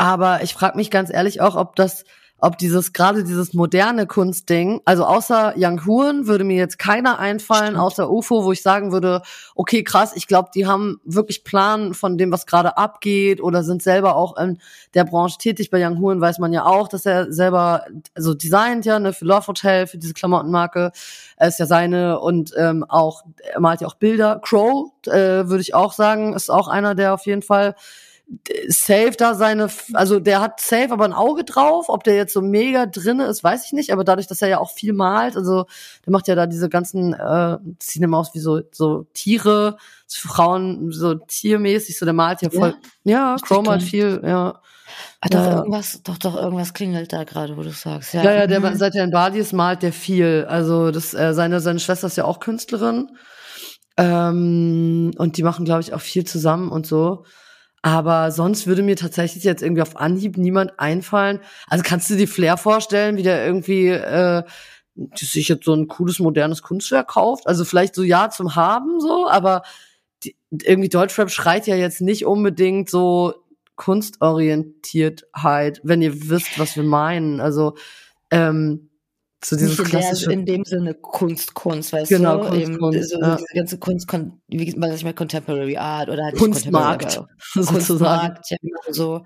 [0.00, 2.04] Aber ich frage mich ganz ehrlich auch, ob das,
[2.38, 7.72] ob dieses gerade dieses moderne Kunstding, also außer Young Huren würde mir jetzt keiner einfallen,
[7.72, 7.80] Stimmt.
[7.80, 9.20] außer UFO, wo ich sagen würde,
[9.54, 13.82] okay, krass, ich glaube, die haben wirklich Plan von dem, was gerade abgeht oder sind
[13.82, 14.58] selber auch in
[14.94, 15.68] der Branche tätig.
[15.68, 17.84] Bei Young Huren weiß man ja auch, dass er selber
[18.14, 20.92] also designt ja ne, für Love Hotel, für diese Klamottenmarke,
[21.36, 24.40] er ist ja seine und ähm, auch er malt ja auch Bilder.
[24.42, 25.12] Crow äh,
[25.46, 27.74] würde ich auch sagen, ist auch einer, der auf jeden Fall
[28.68, 31.86] safe da seine, also der hat safe aber ein Auge drauf.
[31.88, 33.92] Ob der jetzt so mega drinne ist, weiß ich nicht.
[33.92, 35.66] Aber dadurch, dass er ja auch viel malt, also
[36.06, 40.28] der macht ja da diese ganzen, äh, sieht immer aus wie so, so Tiere, so
[40.28, 42.76] Frauen, so tiermäßig, so der malt ja voll.
[43.04, 44.60] Ja, ja Crow malt viel, ja.
[45.20, 45.56] Ah, doch, ja.
[45.58, 48.14] irgendwas, doch, doch, irgendwas klingelt da gerade, wo du sagst.
[48.14, 50.46] Ja, ja, ja der, seit er in Bali ist, malt der viel.
[50.48, 53.10] Also das, äh, seine, seine Schwester ist ja auch Künstlerin.
[53.96, 57.24] Ähm, und die machen, glaube ich, auch viel zusammen und so.
[57.82, 61.40] Aber sonst würde mir tatsächlich jetzt irgendwie auf Anhieb niemand einfallen.
[61.66, 64.42] Also kannst du dir Flair vorstellen, wie der irgendwie äh,
[65.16, 67.46] sich jetzt so ein cooles, modernes Kunstwerk kauft?
[67.46, 69.62] Also vielleicht so ja zum Haben so, aber
[70.22, 73.32] die, irgendwie Deutschrap schreit ja jetzt nicht unbedingt so
[73.76, 77.40] Kunstorientiertheit, wenn ihr wisst, was wir meinen.
[77.40, 77.76] Also
[78.30, 78.89] ähm,
[79.42, 82.48] so dieses Nicht in, klassische in dem Sinne Kunst, Kunst, weißt genau, du?
[82.48, 83.36] Kunst, Eben, Kunst, so ja.
[83.36, 84.12] diese ganze Kunst,
[84.48, 87.22] wie was ich mal Contemporary Art oder halt Kunstmarkt,
[87.54, 89.24] Kunstmarkt, ja, genau so,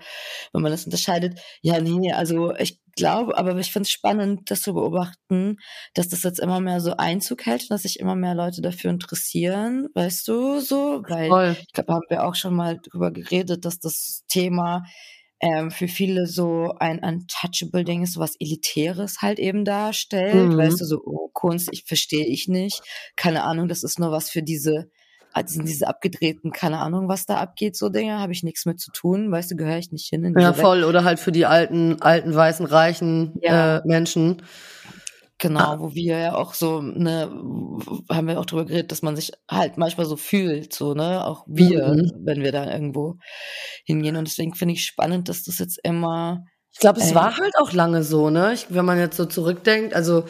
[0.53, 1.41] wenn man das unterscheidet.
[1.63, 5.57] Ja, nee, also ich glaube, aber ich finde es spannend, das zu beobachten,
[5.95, 8.91] dass das jetzt immer mehr so Einzug hält und dass sich immer mehr Leute dafür
[8.91, 11.57] interessieren, weißt du, so, weil Voll.
[11.61, 14.85] ich glaube, haben wir auch schon mal drüber geredet, dass das Thema
[15.45, 20.53] ähm, für viele so ein untouchable Ding ist, so was Elitäres halt eben darstellt.
[20.53, 20.57] Mhm.
[20.57, 22.81] Weißt du, so oh, Kunst, ich verstehe ich nicht.
[23.15, 24.91] Keine Ahnung, das ist nur was für diese
[25.35, 28.93] also diese abgedrehten, keine Ahnung, was da abgeht, so Dinge, habe ich nichts mit zu
[28.93, 30.33] tun, weißt du, gehöre ich nicht hin.
[30.39, 30.87] ja, voll, Welt.
[30.87, 33.79] oder halt für die alten, alten, weißen, reichen ja.
[33.79, 34.43] äh, Menschen.
[35.39, 35.81] Genau, ah.
[35.81, 37.23] wo wir ja auch so, ne,
[38.09, 41.45] haben wir auch drüber geredet, dass man sich halt manchmal so fühlt, so, ne, auch
[41.49, 42.13] wir, mhm.
[42.25, 43.17] wenn wir da irgendwo
[43.85, 44.17] hingehen.
[44.17, 46.45] Und deswegen finde ich spannend, dass das jetzt immer.
[46.73, 48.53] Ich glaube, es äh, war halt auch lange so, ne?
[48.53, 50.25] Ich, wenn man jetzt so zurückdenkt, also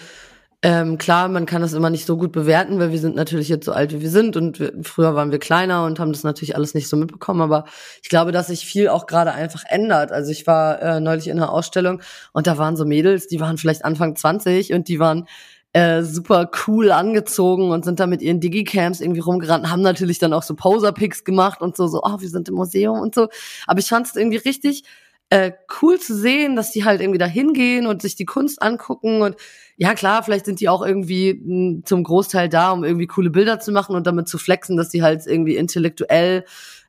[0.64, 3.66] ähm, klar, man kann das immer nicht so gut bewerten, weil wir sind natürlich jetzt
[3.66, 6.56] so alt, wie wir sind und wir, früher waren wir kleiner und haben das natürlich
[6.56, 7.66] alles nicht so mitbekommen, aber
[8.02, 10.10] ich glaube, dass sich viel auch gerade einfach ändert.
[10.10, 12.00] Also ich war äh, neulich in einer Ausstellung
[12.32, 15.28] und da waren so Mädels, die waren vielleicht Anfang 20 und die waren
[15.74, 20.32] äh, super cool angezogen und sind da mit ihren Digicams irgendwie rumgerannt, haben natürlich dann
[20.32, 23.28] auch so Poser-Pics gemacht und so, so, oh, wir sind im Museum und so.
[23.66, 24.84] Aber ich fand es irgendwie richtig
[25.30, 25.50] äh,
[25.82, 29.34] cool zu sehen, dass die halt irgendwie da hingehen und sich die Kunst angucken und
[29.76, 33.30] ja klar, vielleicht sind die auch irgendwie m, hm, zum Großteil da, um irgendwie coole
[33.30, 36.44] Bilder zu machen und damit zu flexen, dass die halt irgendwie intellektuell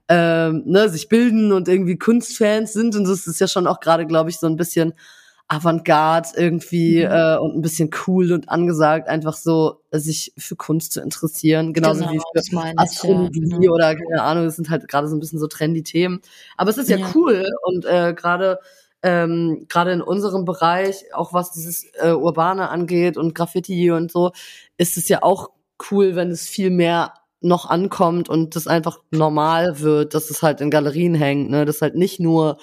[0.09, 4.05] ähm, ne, sich bilden und irgendwie Kunstfans sind und das ist ja schon auch gerade,
[4.05, 4.93] glaube ich, so ein bisschen
[5.47, 7.11] Avantgarde irgendwie mhm.
[7.11, 12.05] äh, und ein bisschen cool und angesagt, einfach so sich für Kunst zu interessieren, genauso
[12.05, 13.57] genau, wie für Astrologie ja.
[13.57, 13.73] Genau.
[13.73, 16.21] oder keine Ahnung, das sind halt gerade so ein bisschen so trendy Themen.
[16.57, 17.07] Aber es ist ja, ja.
[17.13, 18.59] cool und äh, gerade
[19.03, 24.31] ähm, gerade in unserem Bereich, auch was dieses äh, Urbane angeht und Graffiti und so,
[24.77, 25.51] ist es ja auch
[25.91, 30.59] cool, wenn es viel mehr noch ankommt und das einfach normal wird, dass es halt
[30.59, 31.65] in Galerien hängt, ne?
[31.65, 32.57] Dass halt nicht nur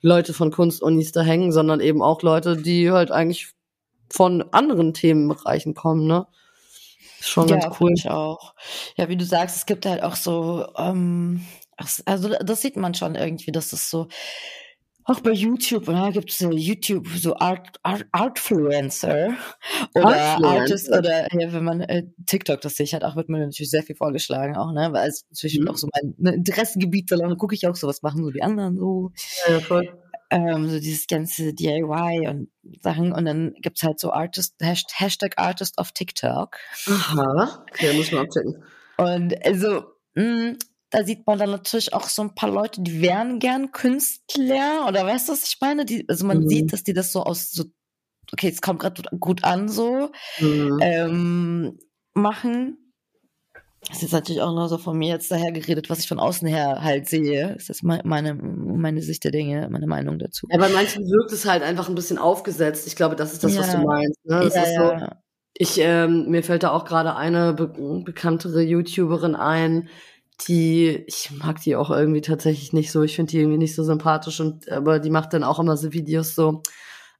[0.00, 3.48] Leute von Kunstunis da hängen, sondern eben auch Leute, die halt eigentlich
[4.10, 6.26] von anderen Themenbereichen kommen, ne?
[7.20, 7.92] Ist schon ja, ganz cool.
[7.96, 8.54] Ich auch.
[8.96, 11.44] Ja, wie du sagst, es gibt halt auch so, ähm,
[12.06, 14.08] also das sieht man schon irgendwie, dass das so
[15.08, 19.34] auch bei YouTube, da gibt es YouTube, so Art, Art, Artfluencer
[19.94, 20.60] oder Artfluencer.
[20.60, 23.70] Artist oder ja, wenn man äh, TikTok das sehe ich halt auch, wird mir natürlich
[23.70, 25.68] sehr viel vorgeschlagen auch, ne, weil es natürlich mhm.
[25.68, 28.76] auch so mein ne, Interessengebiet, da gucke ich auch so, was machen so die anderen
[28.76, 29.12] so.
[29.48, 29.98] Ja, voll.
[30.30, 32.50] Ähm, so dieses ganze DIY und
[32.82, 36.58] Sachen und dann gibt's halt so Artist, Hashtag Artist auf TikTok.
[36.86, 38.62] Aha, okay, muss man abchecken.
[38.98, 39.84] Und also,
[40.16, 40.58] mh, mm,
[40.90, 45.04] da sieht man dann natürlich auch so ein paar Leute, die wären gern Künstler oder
[45.04, 45.84] weißt du, was ich meine?
[45.84, 46.48] Die, also man mhm.
[46.48, 47.64] sieht, dass die das so aus so,
[48.32, 50.78] okay, es kommt gerade gut an so, mhm.
[50.80, 51.78] ähm,
[52.14, 52.78] machen.
[53.88, 56.48] Das ist natürlich auch nur so von mir jetzt daher geredet, was ich von außen
[56.48, 57.54] her halt sehe.
[57.54, 60.46] Das ist meine, meine Sicht der Dinge, meine Meinung dazu.
[60.50, 62.86] Ja, bei manchen wirkt es halt einfach ein bisschen aufgesetzt.
[62.86, 63.60] Ich glaube, das ist das, ja.
[63.60, 64.24] was du meinst.
[64.24, 64.40] Ne?
[64.40, 65.22] Das ja, ist so, ja.
[65.60, 69.88] Ich, ähm, mir fällt da auch gerade eine be bekanntere YouTuberin ein,
[70.46, 73.02] die, ich mag die auch irgendwie tatsächlich nicht so.
[73.02, 75.92] Ich finde die irgendwie nicht so sympathisch und aber die macht dann auch immer so
[75.92, 76.62] Videos so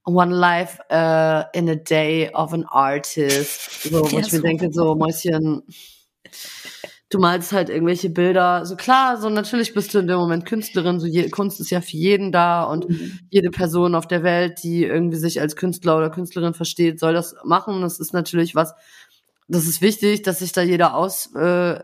[0.04, 3.83] One Life uh, in a Day of an Artist.
[3.83, 5.62] So, wo ja, ich mir denke, so, Mäuschen,
[7.11, 8.64] du malst halt irgendwelche Bilder.
[8.64, 11.81] So klar, so natürlich bist du in dem Moment Künstlerin, so je, Kunst ist ja
[11.81, 13.18] für jeden da und mhm.
[13.31, 17.35] jede Person auf der Welt, die irgendwie sich als Künstler oder Künstlerin versteht, soll das
[17.44, 17.83] machen.
[17.83, 18.74] Das ist natürlich was,
[19.48, 21.80] das ist wichtig, dass sich da jeder aus, äh,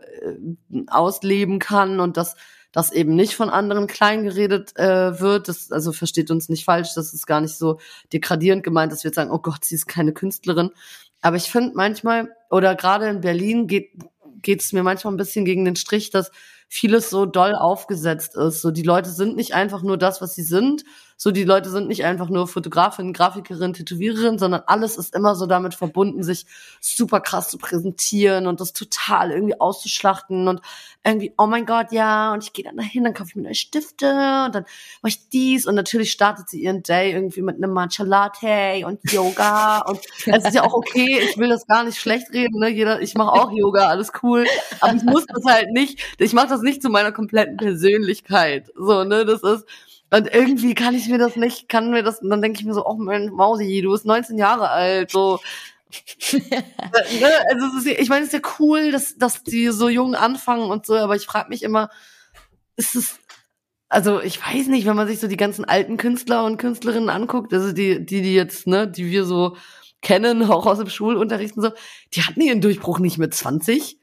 [0.87, 2.35] ausleben kann und dass
[2.71, 5.47] das eben nicht von anderen klein geredet äh, wird.
[5.47, 7.79] Das, also versteht uns nicht falsch, das ist gar nicht so
[8.13, 10.71] degradierend gemeint, dass wir jetzt sagen, oh Gott, sie ist keine Künstlerin.
[11.21, 13.91] Aber ich finde manchmal, oder gerade in Berlin geht
[14.45, 16.31] geht es mir manchmal ein bisschen gegen den Strich, dass
[16.67, 18.61] vieles so doll aufgesetzt ist.
[18.61, 20.83] So die Leute sind nicht einfach nur das, was sie sind,
[21.17, 25.45] so, die Leute sind nicht einfach nur Fotografin, Grafikerin, Tätowiererin, sondern alles ist immer so
[25.45, 26.45] damit verbunden, sich
[26.81, 30.59] super krass zu präsentieren und das total irgendwie auszuschlachten und
[31.05, 33.55] irgendwie, oh mein Gott, ja, und ich gehe dann dahin, dann kaufe ich mir neue
[33.55, 34.07] Stifte
[34.45, 34.65] und dann
[35.01, 35.67] mache ich dies.
[35.67, 39.83] Und natürlich startet sie ihren Day irgendwie mit einem Matcha Latte und Yoga.
[39.87, 42.67] Und es ist ja auch okay, ich will das gar nicht schlecht reden, ne?
[42.69, 44.45] Jeder, ich mache auch Yoga, alles cool,
[44.81, 49.03] aber ich muss das halt nicht, ich mache das nicht zu meiner kompletten Persönlichkeit, so,
[49.03, 49.65] ne, das ist
[50.11, 52.73] und irgendwie kann ich mir das nicht, kann mir das, und dann denke ich mir
[52.73, 55.39] so, oh mein Mausi, du bist 19 Jahre alt, so.
[56.31, 57.33] ne?
[57.49, 60.85] also ist, ich meine, es ist ja cool, dass, dass die so jung anfangen und
[60.85, 61.89] so, aber ich frage mich immer,
[62.75, 63.19] ist es,
[63.89, 67.53] also ich weiß nicht, wenn man sich so die ganzen alten Künstler und Künstlerinnen anguckt,
[67.53, 69.57] also die, die, die jetzt, ne, die wir so
[70.01, 71.71] kennen, auch aus dem Schulunterricht und so,
[72.13, 73.97] die hatten ihren Durchbruch nicht mit 20,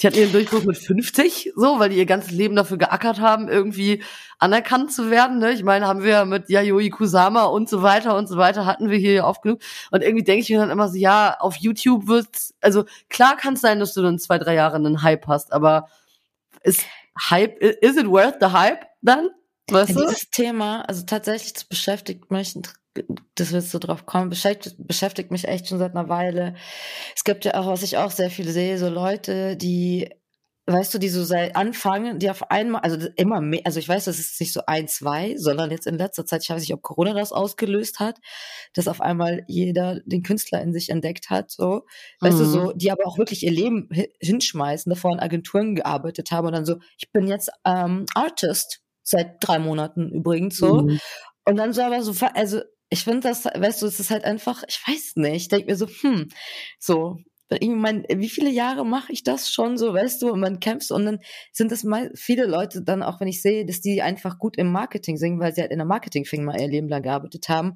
[0.00, 3.48] die hatten ihren Durchbruch mit 50, so, weil die ihr ganzes Leben dafür geackert haben,
[3.48, 4.02] irgendwie
[4.38, 5.38] anerkannt zu werden.
[5.38, 5.52] Ne?
[5.52, 8.98] Ich meine, haben wir mit Yayoi Kusama und so weiter und so weiter, hatten wir
[8.98, 9.60] hier oft genug.
[9.90, 13.54] Und irgendwie denke ich mir dann immer so, ja, auf YouTube wird's, also klar kann
[13.54, 15.88] es sein, dass du dann zwei, drei Jahre einen Hype hast, aber
[16.62, 16.84] ist
[17.30, 19.30] Hype, is it worth the hype dann?
[19.70, 20.02] Weißt ja, du?
[20.02, 22.54] Dieses Thema, also tatsächlich beschäftigt mich
[23.34, 26.54] das willst du drauf kommen, beschäftigt, beschäftigt mich echt schon seit einer Weile.
[27.14, 30.10] Es gibt ja auch, was ich auch sehr viel sehe, so Leute, die,
[30.66, 34.06] weißt du, die so seit anfangen, die auf einmal, also immer mehr, also ich weiß,
[34.06, 36.82] das ist nicht so ein, zwei, sondern jetzt in letzter Zeit, ich weiß nicht, ob
[36.82, 38.18] Corona das ausgelöst hat,
[38.74, 41.86] dass auf einmal jeder den Künstler in sich entdeckt hat, so,
[42.20, 42.40] weißt mhm.
[42.40, 42.78] du, so, mhm.
[42.78, 43.88] die aber auch wirklich ihr Leben
[44.20, 49.36] hinschmeißen, davor in Agenturen gearbeitet haben und dann so, ich bin jetzt ähm, Artist, seit
[49.40, 50.82] drei Monaten übrigens so.
[50.82, 50.98] Mhm.
[51.44, 54.62] Und dann so aber so, also ich finde das, weißt du, es ist halt einfach,
[54.68, 56.28] ich weiß nicht, ich denke mir so, hm,
[56.78, 57.18] so,
[57.48, 60.90] ich meine, wie viele Jahre mache ich das schon so, weißt du, und man kämpft
[60.90, 61.18] und dann
[61.52, 64.72] sind es mal viele Leute dann auch, wenn ich sehe, dass die einfach gut im
[64.72, 67.74] Marketing sind, weil sie halt in der Marketingfirma ihr Leben lang gearbeitet haben,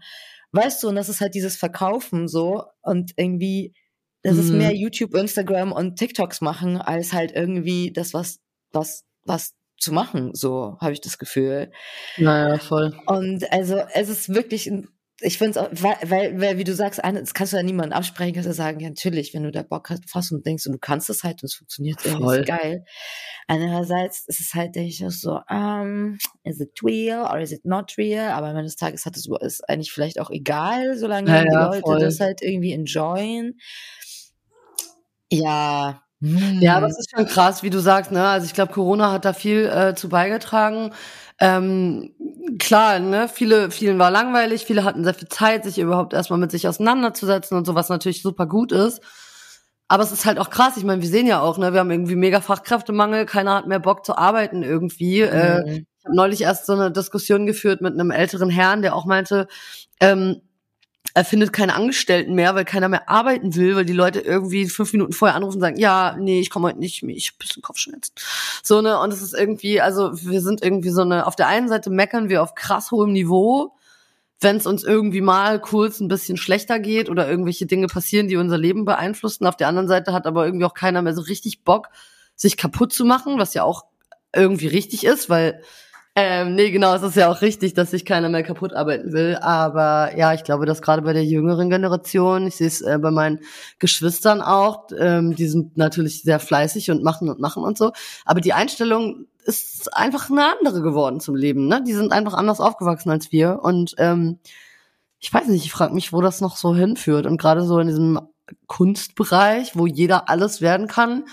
[0.53, 3.75] weißt du, und das ist halt dieses Verkaufen so und irgendwie,
[4.23, 4.40] das mhm.
[4.40, 8.40] ist mehr YouTube, Instagram und TikToks machen, als halt irgendwie das, was,
[8.73, 11.73] was, was zu machen, so habe ich das Gefühl.
[12.18, 12.94] Naja, voll.
[13.07, 14.88] Und also es ist wirklich ein
[15.20, 17.96] ich finde es auch, weil, weil, weil, wie du sagst, das kannst du ja niemandem
[17.96, 20.72] absprechen, kannst du sagen, ja, natürlich, wenn du da Bock hast, fast und denkst und
[20.72, 22.85] du kannst es halt und es funktioniert irgendwie ist geil.
[23.46, 27.64] Andererseits ist es halt, denke ich, so, um, ähm, is it real or is it
[27.64, 28.30] not real?
[28.30, 31.56] Aber am Ende des Tages hat es, ist eigentlich vielleicht auch egal, solange ja, die
[31.56, 32.00] Leute voll.
[32.00, 33.59] das halt irgendwie enjoyen.
[35.30, 36.61] Ja, Hm.
[36.61, 38.26] Ja, aber es ist schon krass, wie du sagst, ne?
[38.26, 40.92] Also ich glaube, Corona hat da viel äh, zu beigetragen.
[41.40, 42.12] Ähm,
[42.59, 46.50] klar, ne, viele, vielen war langweilig, viele hatten sehr viel Zeit, sich überhaupt erstmal mit
[46.50, 49.00] sich auseinanderzusetzen und so, was natürlich super gut ist.
[49.88, 50.76] Aber es ist halt auch krass.
[50.76, 53.81] Ich meine, wir sehen ja auch, ne, wir haben irgendwie mega Fachkräftemangel, keiner hat mehr
[53.81, 55.22] Bock zu arbeiten irgendwie.
[55.22, 55.68] Äh, mhm.
[55.68, 59.05] Äh, ich habe neulich erst so eine Diskussion geführt mit einem älteren Herrn, der auch
[59.05, 59.48] meinte,
[59.98, 60.42] ähm,
[61.15, 64.93] er findet keine Angestellten mehr, weil keiner mehr arbeiten will, weil die Leute irgendwie fünf
[64.93, 67.63] Minuten vorher anrufen und sagen, ja, nee, ich komme heute nicht, ich hab ein bisschen
[67.63, 68.15] Kopfschmerzen.
[68.63, 71.69] So, ne, und es ist irgendwie, also wir sind irgendwie so eine, auf der einen
[71.69, 73.75] Seite meckern wir auf krass hohem Niveau,
[74.41, 78.37] wenn es uns irgendwie mal kurz ein bisschen schlechter geht oder irgendwelche Dinge passieren, die
[78.37, 79.47] unser Leben beeinflussen.
[79.47, 81.89] Auf der anderen Seite hat aber irgendwie auch keiner mehr so richtig Bock,
[82.37, 83.85] sich kaputt zu machen, was ja auch
[84.35, 85.63] irgendwie richtig ist, weil
[86.16, 89.37] ähm, nee, genau, es ist ja auch richtig, dass sich keiner mehr kaputt arbeiten will.
[89.40, 93.12] Aber ja, ich glaube, dass gerade bei der jüngeren Generation, ich sehe es äh, bei
[93.12, 93.40] meinen
[93.79, 97.92] Geschwistern auch, ähm, die sind natürlich sehr fleißig und machen und machen und so.
[98.25, 101.68] Aber die Einstellung ist einfach eine andere geworden zum Leben.
[101.68, 101.83] Ne?
[101.87, 103.61] Die sind einfach anders aufgewachsen als wir.
[103.62, 104.40] Und ähm,
[105.20, 107.27] ich weiß nicht, ich frage mich, wo das noch so hinführt.
[107.27, 108.20] Und gerade so in diesem
[108.66, 111.25] Kunstbereich, wo jeder alles werden kann,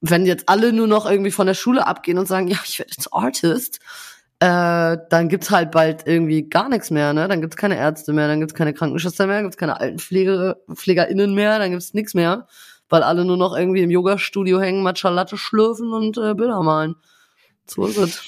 [0.00, 2.92] wenn jetzt alle nur noch irgendwie von der Schule abgehen und sagen, ja, ich werde
[2.96, 3.80] jetzt Artist,
[4.40, 7.26] äh, dann gibt's halt bald irgendwie gar nichts mehr, ne?
[7.26, 11.58] Dann gibt's keine Ärzte mehr, dann gibt's keine Krankenschwester mehr, gibt's keine Altenpflege, PflegerInnen mehr,
[11.58, 12.46] dann gibt's nichts mehr,
[12.88, 16.94] weil alle nur noch irgendwie im Yoga-Studio hängen, Matcha Latte schlürfen und äh, Bilder malen.
[17.66, 18.22] So ist es.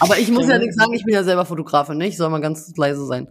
[0.00, 2.08] Aber ich muss ja nichts sagen, ich bin ja selber Fotografin, ne?
[2.08, 3.28] Ich soll mal ganz leise sein.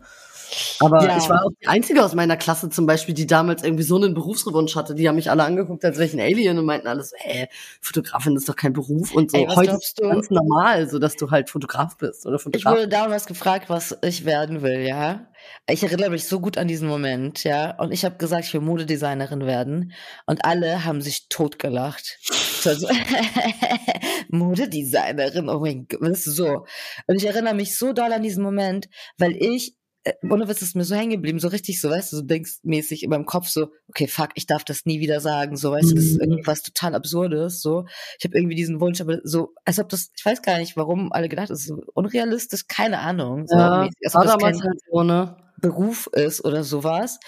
[0.79, 1.17] Aber ja.
[1.17, 4.13] ich war auch die Einzige aus meiner Klasse zum Beispiel, die damals irgendwie so einen
[4.13, 4.95] Berufswunsch hatte.
[4.95, 7.47] Die haben mich alle angeguckt, als wäre ich ein Alien und meinten alles, ey,
[7.81, 9.38] Fotografin ist doch kein Beruf und so.
[9.38, 12.73] Ey, Heute ist es ganz normal, so dass du halt Fotograf bist oder Fotograf.
[12.73, 15.27] Ich wurde damals gefragt, was ich werden will, ja.
[15.67, 17.77] Ich erinnere mich so gut an diesen Moment, ja.
[17.79, 19.93] Und ich habe gesagt, ich will Modedesignerin werden.
[20.25, 22.17] Und alle haben sich totgelacht.
[22.21, 22.71] So,
[24.29, 26.65] Modedesignerin, oh mein Gott, so.
[27.08, 29.75] Und ich erinnere mich so doll an diesen Moment, weil ich
[30.29, 33.09] ohne Witz ist mir so hängen geblieben, so richtig so, weißt du, so denkmäßig in
[33.09, 36.03] meinem Kopf so, okay, fuck, ich darf das nie wieder sagen, so, weißt du, das
[36.03, 36.31] ist mhm.
[36.31, 37.85] irgendwas total Absurdes, so.
[38.19, 41.11] Ich habe irgendwie diesen Wunsch, aber so, als ob das, ich weiß gar nicht, warum
[41.11, 43.47] alle gedacht, das ist so unrealistisch, keine Ahnung.
[43.47, 45.37] So, ja, als ob das kein halt so, ne?
[45.61, 47.19] Beruf ist oder sowas.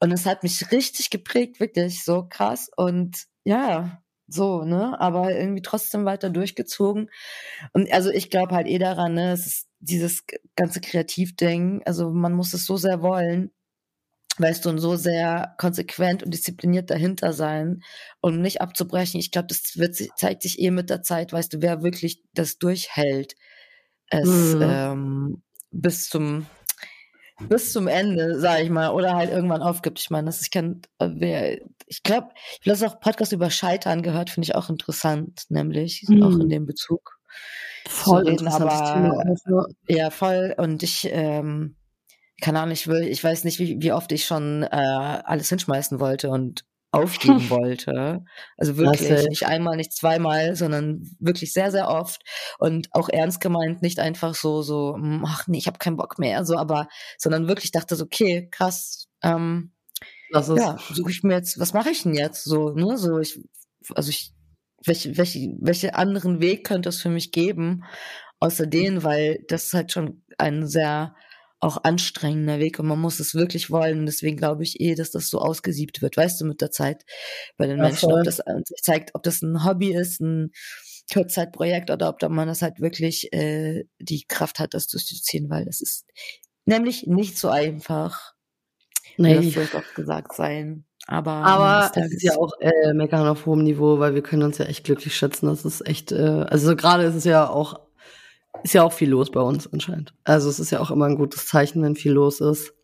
[0.00, 2.68] Und es hat mich richtig geprägt, wirklich, so krass.
[2.76, 7.08] Und ja, so, ne, aber irgendwie trotzdem weiter durchgezogen.
[7.72, 10.24] Und also ich glaube halt eh daran, ne, es ist dieses
[10.56, 13.52] ganze Kreativding, also man muss es so sehr wollen,
[14.38, 17.82] weißt du, und so sehr konsequent und diszipliniert dahinter sein,
[18.20, 19.20] um nicht abzubrechen.
[19.20, 22.58] Ich glaube, das wird, zeigt sich eh mit der Zeit, weißt du, wer wirklich das
[22.58, 23.34] durchhält,
[24.10, 24.62] es mhm.
[24.62, 26.46] ähm, bis zum
[27.40, 30.00] bis zum Ende, sag ich mal, oder halt irgendwann aufgibt.
[30.00, 34.02] Ich meine, das ich kann, wer, ich glaube, ich habe das auch Podcast über Scheitern
[34.02, 36.22] gehört, finde ich auch interessant, nämlich mhm.
[36.22, 37.18] auch in dem Bezug.
[37.86, 39.26] Voll reden, aber
[39.88, 40.54] ja voll.
[40.56, 41.76] Und ich ähm,
[42.40, 45.98] keine Ahnung, ich will, ich weiß nicht, wie, wie oft ich schon äh, alles hinschmeißen
[45.98, 48.24] wollte und aufgeben wollte.
[48.56, 52.22] Also wirklich nicht einmal, nicht zweimal, sondern wirklich sehr, sehr oft.
[52.58, 56.18] Und auch ernst gemeint, nicht einfach so, so, hm, ach nee, ich habe keinen Bock
[56.18, 56.88] mehr, so, aber,
[57.18, 59.72] sondern wirklich dachte so, okay, krass, ähm,
[60.32, 62.44] ja, suche ich mir jetzt, was mache ich denn jetzt?
[62.44, 63.40] So, ne, so, ich,
[63.94, 64.32] also ich
[64.84, 67.84] welche, welche, welche anderen Weg könnte es für mich geben,
[68.40, 71.14] außer den, weil das ist halt schon ein sehr
[71.60, 74.00] auch anstrengender Weg und man muss es wirklich wollen.
[74.00, 77.04] Und deswegen glaube ich eh, dass das so ausgesiebt wird, weißt du, mit der Zeit
[77.56, 78.20] bei den ja, Menschen, voll.
[78.20, 80.52] ob das sich zeigt, ob das ein Hobby ist, ein
[81.12, 85.64] Kurzzeitprojekt oder ob da man das halt wirklich äh, die Kraft hat, das durchzuziehen, weil
[85.64, 86.06] das ist
[86.64, 88.34] nämlich nicht so einfach.
[89.16, 89.34] Nee.
[89.34, 90.84] Das soll auch gesagt sein.
[91.10, 94.58] Aber, Aber es ist ja auch äh, meckern auf hohem Niveau, weil wir können uns
[94.58, 95.46] ja echt glücklich schätzen.
[95.46, 97.80] Das ist echt, äh, also gerade ist es ja auch,
[98.62, 100.12] ist ja auch viel los bei uns anscheinend.
[100.24, 102.74] Also es ist ja auch immer ein gutes Zeichen, wenn viel los ist.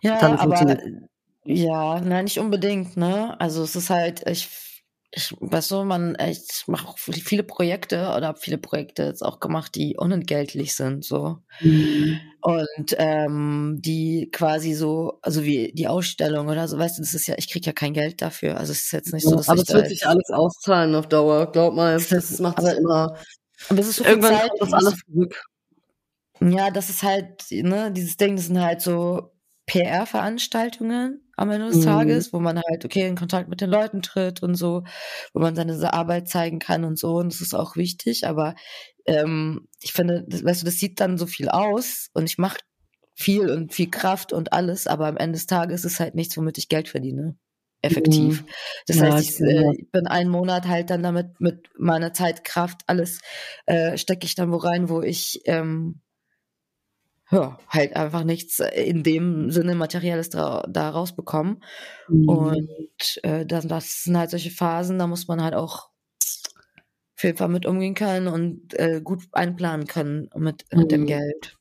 [0.00, 0.78] Ja, aber
[1.44, 3.38] ja, nein, nicht unbedingt, ne?
[3.38, 4.48] Also es ist halt, ich
[5.12, 9.40] ich weißt du, man, ich mache auch viele Projekte oder habe viele Projekte jetzt auch
[9.40, 11.38] gemacht, die unentgeltlich sind, so.
[11.60, 12.20] Mhm.
[12.42, 17.26] Und ähm, die quasi so, also wie die Ausstellung oder so, weißt du, das ist
[17.26, 18.56] ja, ich krieg ja kein Geld dafür.
[18.56, 21.08] Also es ist jetzt nicht so, dass aber ich es wird sich alles auszahlen auf
[21.08, 21.94] Dauer, glaub mal.
[21.94, 23.16] Das, das macht aber, immer.
[23.68, 25.42] Aber es ist so Irgendwann Zeit, kommt das alles zurück.
[26.40, 29.32] Ja, das ist halt, ne, dieses Ding, das sind halt so
[29.66, 31.84] PR-Veranstaltungen am Ende des mhm.
[31.84, 34.84] Tages, wo man halt, okay, in Kontakt mit den Leuten tritt und so,
[35.32, 37.14] wo man seine Arbeit zeigen kann und so.
[37.16, 38.26] Und das ist auch wichtig.
[38.26, 38.54] Aber
[39.06, 42.58] ähm, ich finde, das, weißt du, das sieht dann so viel aus und ich mache
[43.14, 46.36] viel und viel Kraft und alles, aber am Ende des Tages ist es halt nichts,
[46.36, 47.36] womit ich Geld verdiene.
[47.82, 48.42] effektiv.
[48.42, 48.46] Mhm.
[48.86, 52.44] Das Ja, heißt, ich, äh, ich bin einen Monat halt dann damit mit meiner Zeit,
[52.44, 53.20] Kraft, alles
[53.66, 56.00] äh, stecke ich dann wo rein, wo ich ähm,
[57.30, 61.58] ja, halt einfach nichts äh, in dem Sinne Materielles da, da rausbekomme.
[62.08, 62.28] Mhm.
[62.28, 65.90] Und äh, das, das sind halt solche Phasen, da muss man halt auch
[67.16, 71.06] auf jeden Fall mit umgehen können und äh, gut einplanen können mit, mit dem Mhm.
[71.06, 71.56] Geld.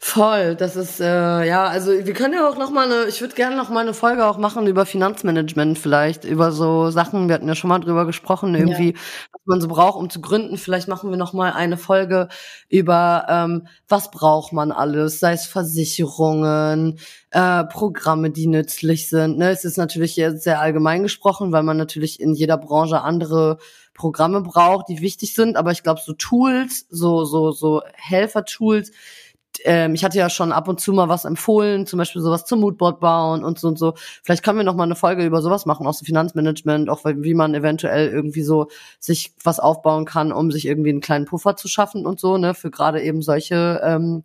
[0.00, 3.34] Voll, das ist äh, ja, also wir können ja auch noch mal eine, ich würde
[3.34, 7.48] gerne noch mal eine Folge auch machen über Finanzmanagement vielleicht, über so Sachen, wir hatten
[7.48, 8.60] ja schon mal drüber gesprochen, Ja.
[8.60, 8.94] irgendwie,
[9.32, 10.56] was man so braucht, um zu gründen.
[10.56, 12.28] Vielleicht machen wir noch mal eine Folge
[12.68, 16.98] über ähm, was braucht man alles, sei es Versicherungen,
[17.30, 19.36] äh, Programme, die nützlich sind.
[19.38, 19.50] Ne?
[19.50, 23.58] Es ist natürlich jetzt sehr allgemein gesprochen, weil man natürlich in jeder Branche andere
[23.94, 28.92] Programme braucht, die wichtig sind, aber ich glaube so Tools, so so so Helfer-Tools,
[29.64, 32.60] ähm, ich hatte ja schon ab und zu mal was empfohlen, zum Beispiel sowas zum
[32.60, 33.94] Moodboard bauen und so und so.
[34.22, 37.34] Vielleicht können wir noch mal eine Folge über sowas machen, auch so Finanzmanagement, auch wie
[37.34, 41.68] man eventuell irgendwie so sich was aufbauen kann, um sich irgendwie einen kleinen Puffer zu
[41.68, 44.22] schaffen und so, ne, für gerade eben solche ähm,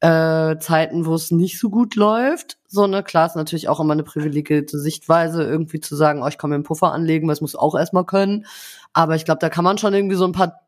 [0.00, 2.58] äh, Zeiten, wo es nicht so gut läuft.
[2.66, 6.38] So, ne, klar ist natürlich auch immer eine privilegierte Sichtweise, irgendwie zu sagen, oh, ich
[6.38, 8.46] kann mir einen Puffer anlegen, weil es muss auch erstmal können.
[8.92, 10.60] Aber ich glaube, da kann man schon irgendwie so ein paar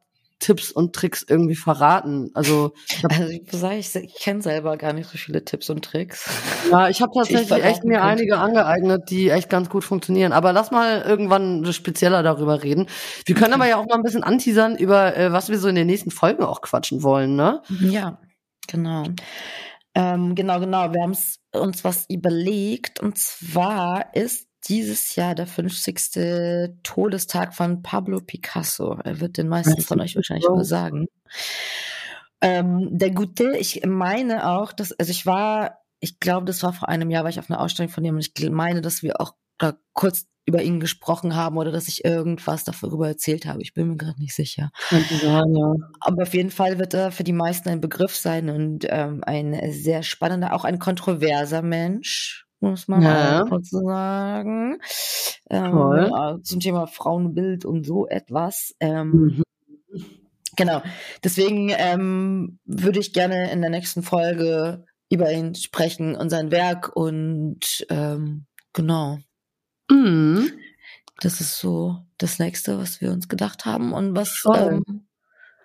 [0.43, 2.30] Tipps und Tricks irgendwie verraten.
[2.34, 5.84] Also ich hab Also ich ich, ich kenne selber gar nicht so viele Tipps und
[5.84, 6.28] Tricks.
[6.70, 8.03] Ja, ich habe tatsächlich echt mir könnte.
[8.03, 10.32] einige angeeignet, die echt ganz gut funktionieren.
[10.32, 12.88] Aber lass mal irgendwann spezieller darüber reden.
[13.24, 15.76] Wir können aber ja auch mal ein bisschen anteasern über, äh, was wir so in
[15.76, 17.62] den nächsten Folgen auch quatschen wollen, ne?
[17.68, 18.20] Ja,
[18.66, 19.05] genau.
[19.95, 20.93] Ähm, genau, genau.
[20.93, 21.16] Wir haben
[21.53, 26.78] uns was überlegt und zwar ist dieses Jahr der 50.
[26.82, 28.98] Todestag von Pablo Picasso.
[29.04, 31.06] Er wird den meisten von euch wahrscheinlich mal sagen.
[32.40, 36.88] Ähm, der Gute, ich meine auch, dass, also ich war, ich glaube, das war vor
[36.88, 39.34] einem Jahr, war ich auf einer Ausstellung von ihm und ich meine, dass wir auch
[39.58, 43.62] da kurz über ihn gesprochen haben oder dass ich irgendwas darüber erzählt habe.
[43.62, 44.70] Ich bin mir gerade nicht sicher.
[44.90, 45.74] Sein, ja.
[46.00, 49.70] Aber auf jeden Fall wird er für die meisten ein Begriff sein und ähm, ein
[49.70, 53.42] sehr spannender, auch ein kontroverser Mensch, muss man Ja.
[53.42, 54.78] auch kurz sagen.
[55.50, 58.74] Ähm, ja, zum Thema Frauenbild und so etwas.
[58.80, 59.42] Ähm, Mhm.
[60.56, 60.82] Genau.
[61.24, 66.94] Deswegen ähm, würde ich gerne in der nächsten Folge über ihn sprechen und sein Werk
[66.94, 69.18] und ähm, genau.
[69.90, 70.50] Mhm.
[71.20, 75.06] Das ist so das nächste, was wir uns gedacht haben und was ähm,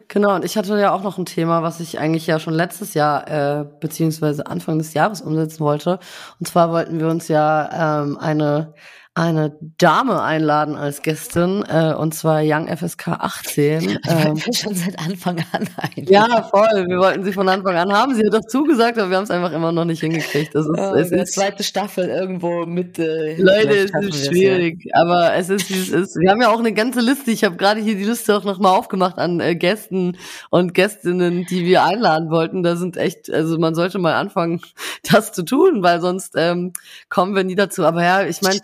[0.10, 2.94] Genau, und ich hatte ja auch noch ein Thema, was ich eigentlich ja schon letztes
[2.94, 6.00] Jahr, äh, beziehungsweise Anfang des Jahres umsetzen wollte.
[6.40, 8.74] Und zwar wollten wir uns ja ähm, eine,
[9.18, 14.00] eine Dame einladen als Gästin, äh, und zwar Young FSK 18.
[14.08, 16.06] Ähm, schon seit Anfang an ein.
[16.06, 16.86] ja, voll.
[16.88, 18.14] Wir wollten sie von Anfang an haben.
[18.14, 20.54] Sie hat doch zugesagt, aber wir haben es einfach immer noch nicht hingekriegt.
[20.54, 23.00] Das ist, Oh, es ist zweite Staffel irgendwo mit.
[23.00, 26.16] Äh, Leute, es ist schwierig, aber es ist, wie es ist.
[26.18, 27.32] Wir haben ja auch eine ganze Liste.
[27.32, 30.18] Ich habe gerade hier die Liste auch nochmal aufgemacht an äh, Gästen
[30.52, 32.62] und Gästinnen, die wir einladen wollten.
[32.62, 34.62] Da sind echt, also man sollte mal anfangen,
[35.12, 36.74] das zu tun, weil sonst ähm,
[37.10, 37.84] kommen wir nie dazu.
[37.84, 38.60] Aber ja, ich meine,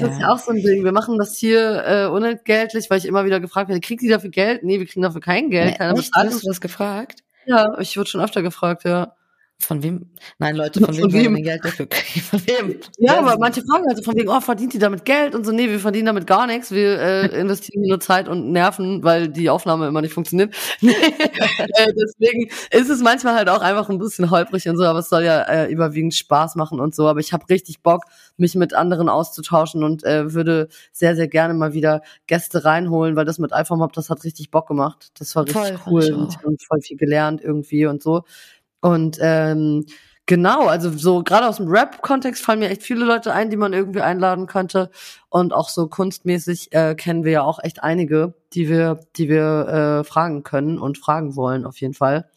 [0.00, 0.28] das ist ja.
[0.28, 0.84] auch so ein Ding.
[0.84, 4.30] Wir machen das hier äh, unentgeltlich, weil ich immer wieder gefragt werde, kriegt ihr dafür
[4.30, 4.62] Geld?
[4.62, 5.72] Nee, wir kriegen dafür kein Geld.
[5.72, 6.14] Nee, Keiner echt?
[6.14, 7.20] Hast du das gefragt?
[7.46, 9.15] Ja, ich wurde schon öfter gefragt, ja.
[9.58, 10.10] Von wem?
[10.38, 11.42] Nein, Leute, von, Von wem wir wem?
[11.42, 11.88] Geld dafür?
[12.30, 12.78] Von wem?
[12.98, 15.68] Ja, aber manche fragen also von wegen, oh, verdient die damit Geld und so, nee,
[15.70, 19.88] wir verdienen damit gar nichts, wir äh, investieren nur Zeit und Nerven, weil die Aufnahme
[19.88, 20.54] immer nicht funktioniert.
[20.82, 25.08] äh, deswegen ist es manchmal halt auch einfach ein bisschen holprig und so, aber es
[25.08, 28.02] soll ja äh, überwiegend Spaß machen und so, aber ich habe richtig Bock,
[28.36, 33.24] mich mit anderen auszutauschen und äh, würde sehr, sehr gerne mal wieder Gäste reinholen, weil
[33.24, 35.12] das mit Alpha Mob, das hat richtig Bock gemacht.
[35.18, 38.24] Das war richtig Voll, cool und habe voll viel gelernt irgendwie und so.
[38.80, 39.86] Und ähm,
[40.28, 43.72] Genau, also so gerade aus dem Rap-Kontext fallen mir echt viele Leute ein, die man
[43.72, 44.90] irgendwie einladen könnte.
[45.28, 50.00] Und auch so kunstmäßig äh, kennen wir ja auch echt einige, die wir, die wir
[50.00, 52.28] äh, fragen können und fragen wollen, auf jeden Fall.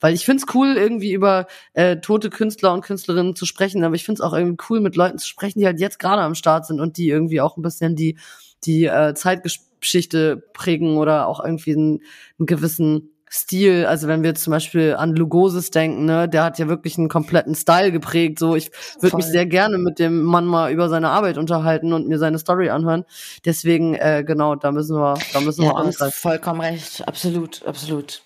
[0.00, 4.04] Weil ich find's cool, irgendwie über äh, tote Künstler und Künstlerinnen zu sprechen, aber ich
[4.04, 6.80] find's auch irgendwie cool, mit Leuten zu sprechen, die halt jetzt gerade am Start sind
[6.80, 8.18] und die irgendwie auch ein bisschen die,
[8.64, 12.00] die äh, Zeitgeschichte prägen oder auch irgendwie einen,
[12.38, 16.60] einen gewissen Stil, also wenn wir jetzt zum Beispiel an Lugosis denken, ne, der hat
[16.60, 18.38] ja wirklich einen kompletten Style geprägt.
[18.38, 18.70] So, ich
[19.00, 22.38] würde mich sehr gerne mit dem Mann mal über seine Arbeit unterhalten und mir seine
[22.38, 23.04] Story anhören.
[23.44, 26.16] Deswegen, äh, genau, da müssen wir, da müssen Ja, wir du hast angreifen.
[26.20, 27.08] vollkommen recht.
[27.08, 28.22] Absolut, absolut.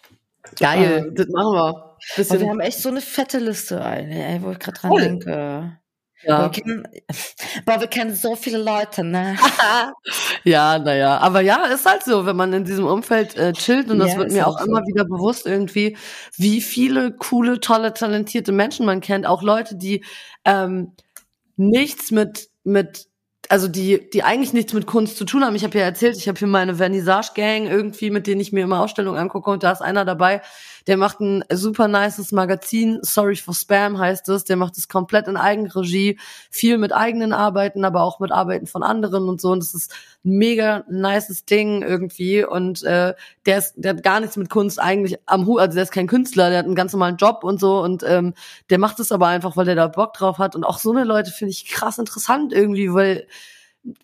[0.60, 2.38] Geil, Ähm, das machen wir.
[2.40, 5.00] Wir haben echt so eine fette Liste, ey, wo ich gerade dran Voll.
[5.00, 5.78] denke.
[6.22, 6.42] Ja.
[6.42, 6.88] wir kennen,
[7.64, 9.36] boah, wir kennen so viele Leute, ne?
[10.44, 13.98] ja, naja, aber ja, ist halt so, wenn man in diesem Umfeld äh, chillt und
[13.98, 14.66] das Ja, wird mir auch auch so.
[14.66, 15.96] immer wieder bewusst irgendwie,
[16.36, 20.04] wie viele coole, tolle, talentierte Menschen man kennt, auch Leute, die
[20.44, 20.94] ähm,
[21.56, 23.06] nichts mit mit
[23.50, 25.54] also die, die eigentlich nichts mit Kunst zu tun haben.
[25.56, 28.80] Ich habe ja erzählt, ich habe hier meine Vernissage-Gang irgendwie, mit denen ich mir immer
[28.80, 30.42] Ausstellungen angucke und da ist einer dabei,
[30.88, 35.28] der macht ein super nices Magazin, Sorry for Spam heißt es, der macht es komplett
[35.28, 36.18] in Eigenregie,
[36.50, 39.50] viel mit eigenen Arbeiten, aber auch mit Arbeiten von anderen und so.
[39.52, 39.92] Und das ist
[40.24, 42.42] ein mega nices Ding irgendwie.
[42.42, 43.12] Und äh,
[43.44, 46.06] der ist, der hat gar nichts mit Kunst eigentlich am Hut, also der ist kein
[46.06, 47.82] Künstler, der hat einen ganz normalen Job und so.
[47.82, 48.32] Und ähm,
[48.70, 50.56] der macht es aber einfach, weil der da Bock drauf hat.
[50.56, 53.26] Und auch so eine Leute finde ich krass interessant irgendwie, weil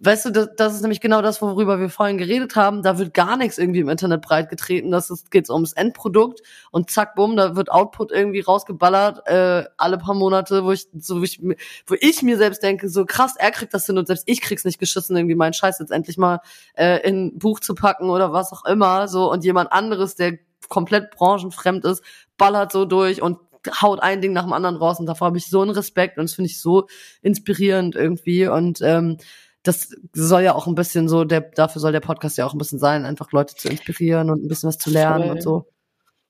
[0.01, 2.82] weißt du, das, das ist nämlich genau das, worüber wir vorhin geredet haben.
[2.82, 4.91] Da wird gar nichts irgendwie im Internet breitgetreten.
[4.91, 9.99] Das ist, geht's ums Endprodukt und zack, bumm, da wird Output irgendwie rausgeballert äh, alle
[9.99, 13.51] paar Monate, wo ich so wo ich, wo ich mir selbst denke, so krass, er
[13.51, 16.41] kriegt das hin und selbst ich krieg's nicht geschissen, irgendwie meinen Scheiß jetzt endlich mal
[16.74, 19.09] äh, in ein Buch zu packen oder was auch immer.
[19.09, 22.03] So und jemand anderes, der komplett branchenfremd ist,
[22.39, 23.39] ballert so durch und
[23.80, 26.24] haut ein Ding nach dem anderen raus und davor habe ich so einen Respekt und
[26.24, 26.87] das finde ich so
[27.22, 29.18] inspirierend irgendwie und ähm,
[29.64, 32.58] das soll ja auch ein bisschen so, der, dafür soll der Podcast ja auch ein
[32.58, 35.32] bisschen sein, einfach Leute zu inspirieren und ein bisschen was zu lernen Voll.
[35.32, 35.68] und so.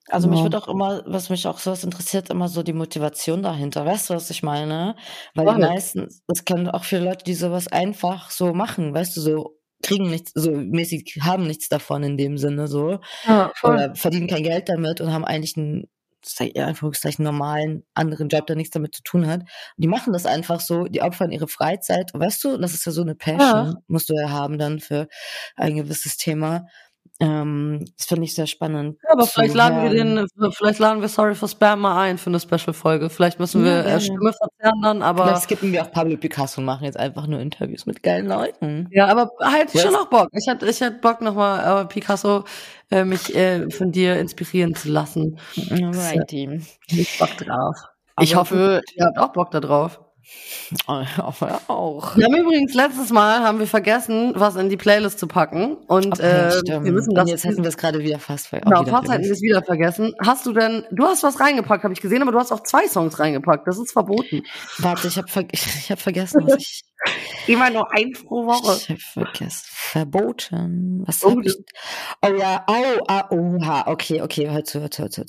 [0.09, 3.43] Also mich wird auch immer, was mich auch so was interessiert, immer so die Motivation
[3.43, 3.87] dahinter.
[3.87, 4.97] Weißt du, was ich meine?
[5.35, 9.21] Weil die meisten, das kennen auch viele Leute, die sowas einfach so machen, weißt du,
[9.21, 13.01] so kriegen nichts, so mäßig haben nichts davon in dem Sinne so.
[13.27, 15.89] Ja, Oder verdienen kein Geld damit und haben eigentlich ein in
[16.57, 19.41] Anführungszeichen normalen anderen Job, der nichts damit zu tun hat.
[19.41, 22.93] Und die machen das einfach so, die opfern ihre Freizeit, weißt du, das ist ja
[22.93, 23.75] so eine Passion, ja.
[23.87, 25.09] musst du ja haben dann für
[25.57, 26.67] ein gewisses Thema.
[27.21, 28.99] Ähm, das finde ich sehr spannend.
[29.05, 32.31] Ja, aber vielleicht laden wir den, vielleicht laden wir Sorry for Spam mal ein für
[32.31, 33.09] eine Special-Folge.
[33.09, 35.27] Vielleicht müssen wir ja, Stimme verzerren dann, aber.
[35.27, 38.89] Vielleicht skippen wir auch Pablo Picasso und machen jetzt einfach nur Interviews mit geilen Leuten.
[38.91, 39.85] Ja, aber halt yes.
[39.85, 40.29] schon noch Bock.
[40.33, 42.45] Ich hatte, ich hatte Bock nochmal, äh, Picasso,
[42.91, 45.39] äh, mich äh, von dir inspirieren zu lassen.
[45.71, 46.67] Alright, Team.
[46.89, 47.77] Ich Bock drauf.
[48.17, 50.01] Aber ich hoffe, ihr habt auch Bock da drauf.
[50.87, 52.17] Aber auch.
[52.17, 55.77] Wir haben übrigens letztes Mal haben wir vergessen, was in die Playlist zu packen.
[55.87, 57.25] Und okay, äh, wir müssen das.
[57.25, 58.71] Und jetzt hätten wir es gerade wieder fast vergessen.
[58.71, 60.15] Genau, fast hätten wir es wieder vergessen.
[60.25, 62.89] Hast du denn, du hast was reingepackt, habe ich gesehen, aber du hast auch zwei
[62.89, 63.67] Songs reingepackt.
[63.67, 64.43] Das ist verboten.
[64.79, 66.83] Warte, ich habe ver ich hab vergessen, was ich.
[67.47, 68.77] Immer nur eins pro Woche.
[68.77, 69.67] Ich habe vergessen.
[69.67, 71.03] Verboten.
[71.07, 71.55] Was oh, hab ich?
[72.23, 73.87] Oh ja, oh, ah, oha.
[73.87, 75.23] Okay, okay, hör zu, hör zu, hör zu.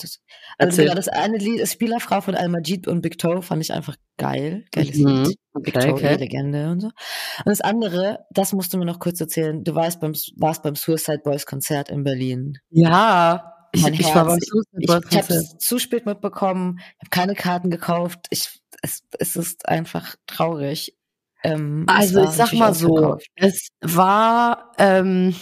[0.57, 3.97] Also genau, das eine Lied ist Spielerfrau von Al-Majid und Big Toe, fand ich einfach
[4.17, 4.65] geil.
[4.71, 5.23] Geiles mhm.
[5.23, 5.37] Lied.
[5.61, 6.15] Big okay, Toe, okay.
[6.15, 6.87] Legende und so.
[6.87, 9.63] Und das andere, das musst du mir noch kurz erzählen.
[9.63, 12.57] Du warst beim, warst beim Suicide Boys Konzert in Berlin.
[12.69, 16.79] Ja, ich, mein ich war beim Suicide Boys Ich, ich habe es zu spät mitbekommen,
[16.99, 18.27] habe keine Karten gekauft.
[18.29, 20.95] Ich, es, es ist einfach traurig.
[21.43, 25.35] Ähm, also ich sag mal so, es war, ähm,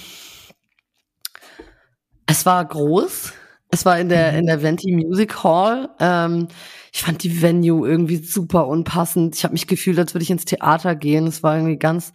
[2.26, 3.34] es war groß.
[3.70, 4.40] Es war in der, mhm.
[4.40, 5.90] in der Venti Music Hall.
[6.00, 6.48] Ähm,
[6.94, 9.36] ich fand die Venue irgendwie super unpassend.
[9.36, 11.26] Ich habe mich gefühlt, als würde ich ins Theater gehen.
[11.26, 12.14] Es war irgendwie ganz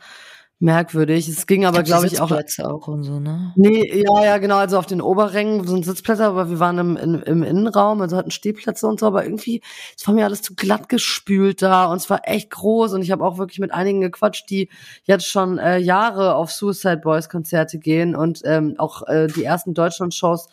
[0.61, 1.29] merkwürdig.
[1.29, 2.29] Es ging aber, glaube ich, auch.
[2.29, 3.53] Sitzplätze auch und so, ne?
[3.55, 4.57] Nee, ja, ja, genau.
[4.57, 8.31] Also auf den Oberrängen sind Sitzplätze, aber wir waren im, im, im Innenraum, also hatten
[8.31, 9.63] Stehplätze und so, aber irgendwie,
[9.97, 13.13] es war mir alles zu glatt gespült da und es war echt groß und ich
[13.13, 14.69] habe auch wirklich mit einigen gequatscht, die
[15.05, 19.75] jetzt schon äh, Jahre auf Suicide Boys Konzerte gehen und ähm, auch äh, die ersten
[19.75, 20.49] Deutschland-Shows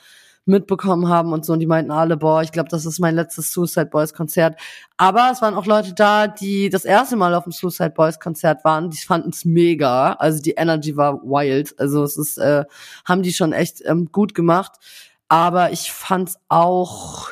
[0.45, 1.53] mitbekommen haben und so.
[1.53, 4.59] Und die meinten alle, boah, ich glaube, das ist mein letztes Suicide Boys Konzert.
[4.97, 8.63] Aber es waren auch Leute da, die das erste Mal auf dem Suicide Boys Konzert
[8.63, 8.89] waren.
[8.89, 10.13] Die fanden es mega.
[10.13, 11.73] Also die Energy war wild.
[11.79, 12.65] Also es ist, äh,
[13.05, 14.73] haben die schon echt ähm, gut gemacht.
[15.27, 17.29] Aber ich fand's auch,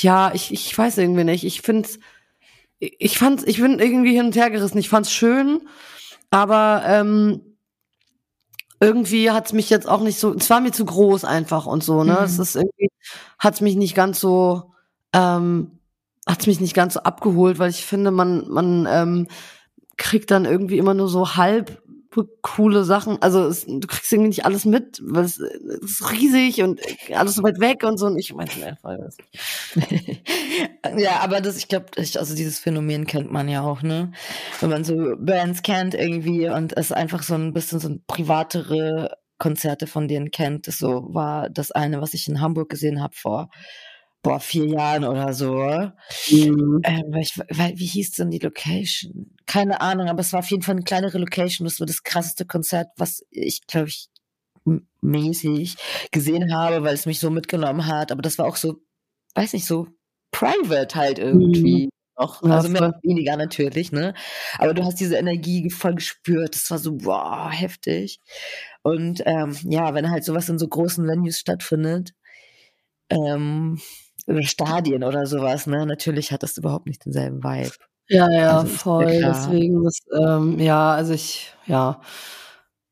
[0.00, 1.44] ja, ich, ich weiß irgendwie nicht.
[1.44, 1.98] Ich find's,
[2.78, 4.78] ich fand's, ich bin irgendwie hin und her gerissen.
[4.78, 5.68] Ich fand's schön,
[6.30, 7.53] aber ähm,
[8.84, 12.04] irgendwie hat's mich jetzt auch nicht so, es war mir zu groß einfach und so,
[12.04, 12.16] ne?
[12.18, 12.24] Mhm.
[12.24, 12.90] Es ist irgendwie,
[13.38, 14.72] hat's mich nicht ganz so,
[15.12, 15.78] ähm,
[16.26, 19.28] hat's mich nicht ganz so abgeholt, weil ich finde, man, man ähm,
[19.96, 21.82] kriegt dann irgendwie immer nur so halb
[22.42, 23.20] coole Sachen.
[23.20, 26.80] Also es, du kriegst irgendwie nicht alles mit, weil es, es, ist riesig und
[27.12, 28.06] alles so weit weg und so.
[28.06, 28.50] Und ich meine,
[30.96, 34.12] ja, aber das, ich glaube, also dieses Phänomen kennt man ja auch, ne?
[34.60, 39.16] Wenn man so Bands kennt irgendwie und es einfach so ein bisschen so ein privatere
[39.38, 40.68] Konzerte von denen kennt.
[40.68, 43.50] Das so war das eine, was ich in Hamburg gesehen habe vor
[44.24, 45.54] boah, vier Jahren oder so.
[46.30, 46.80] Mhm.
[46.82, 49.36] Ähm, ich, weil, wie hieß denn die Location?
[49.46, 51.66] Keine Ahnung, aber es war auf jeden Fall eine kleinere Location.
[51.66, 54.08] Das war das krasseste Konzert, was ich, glaube ich,
[55.02, 55.76] mäßig
[56.10, 58.10] gesehen habe, weil es mich so mitgenommen hat.
[58.10, 58.80] Aber das war auch so,
[59.34, 59.88] weiß nicht, so
[60.32, 61.84] private halt irgendwie.
[61.84, 61.90] Mhm.
[62.16, 62.42] Noch.
[62.44, 64.14] Also mehr oder weniger natürlich, ne?
[64.58, 66.54] Aber du hast diese Energie voll gespürt.
[66.54, 68.20] Das war so, wow, heftig.
[68.82, 72.14] Und ähm, ja, wenn halt sowas in so großen Venues stattfindet,
[73.10, 73.80] ähm,
[74.42, 75.86] Stadien oder sowas, ne?
[75.86, 77.70] Natürlich hat das überhaupt nicht denselben Vibe.
[78.08, 79.06] Ja, ja, Also, ist voll.
[79.06, 82.00] Deswegen, das, ähm, ja, also ich, ja,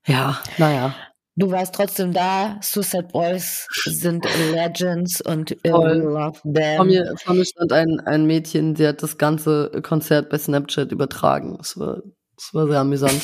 [0.07, 0.95] ja, naja.
[1.35, 2.59] Du warst trotzdem da.
[2.61, 5.97] Suicide Boys sind Legends und Voll.
[5.99, 6.87] love Vor them.
[6.87, 11.57] mir, vor mir stand ein, ein Mädchen, die hat das ganze Konzert bei Snapchat übertragen.
[11.57, 12.03] Das war,
[12.43, 13.21] das war sehr amüsant.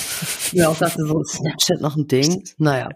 [0.52, 2.44] ja, auch dachte so, Snapchat noch ein Ding?
[2.58, 2.88] Naja.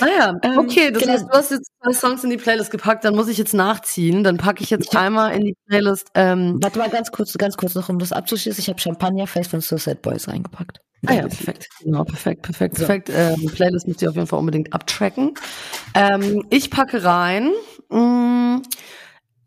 [0.00, 1.12] Naja, Ähm, okay, das genau.
[1.14, 4.24] heißt, du hast jetzt zwei Songs in die Playlist gepackt, dann muss ich jetzt nachziehen.
[4.24, 7.74] Dann packe ich jetzt einmal in die Playlist, ähm, Warte mal ganz kurz, ganz kurz
[7.74, 8.60] noch, um das abzuschließen.
[8.60, 10.78] Ich habe Champagnerfest von Suicide Boys reingepackt.
[11.06, 11.68] Ah ja, perfekt.
[11.82, 12.84] Genau, perfekt, perfekt, So.
[12.86, 13.10] perfekt.
[13.14, 15.34] Ähm, Playlist müsst ihr auf jeden Fall unbedingt abtracken.
[15.94, 17.50] Ähm, ich packe rein
[17.88, 18.60] mh,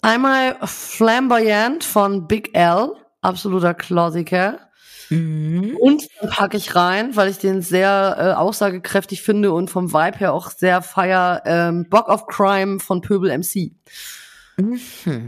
[0.01, 4.59] einmal Flamboyant von Big L, absoluter Klassiker.
[5.10, 5.78] Mhm.
[5.80, 10.20] Und dann packe ich rein, weil ich den sehr äh, aussagekräftig finde und vom Vibe
[10.20, 13.72] her auch sehr feier, ähm, Bock of Crime von Pöbel MC.
[14.58, 14.80] Mhm.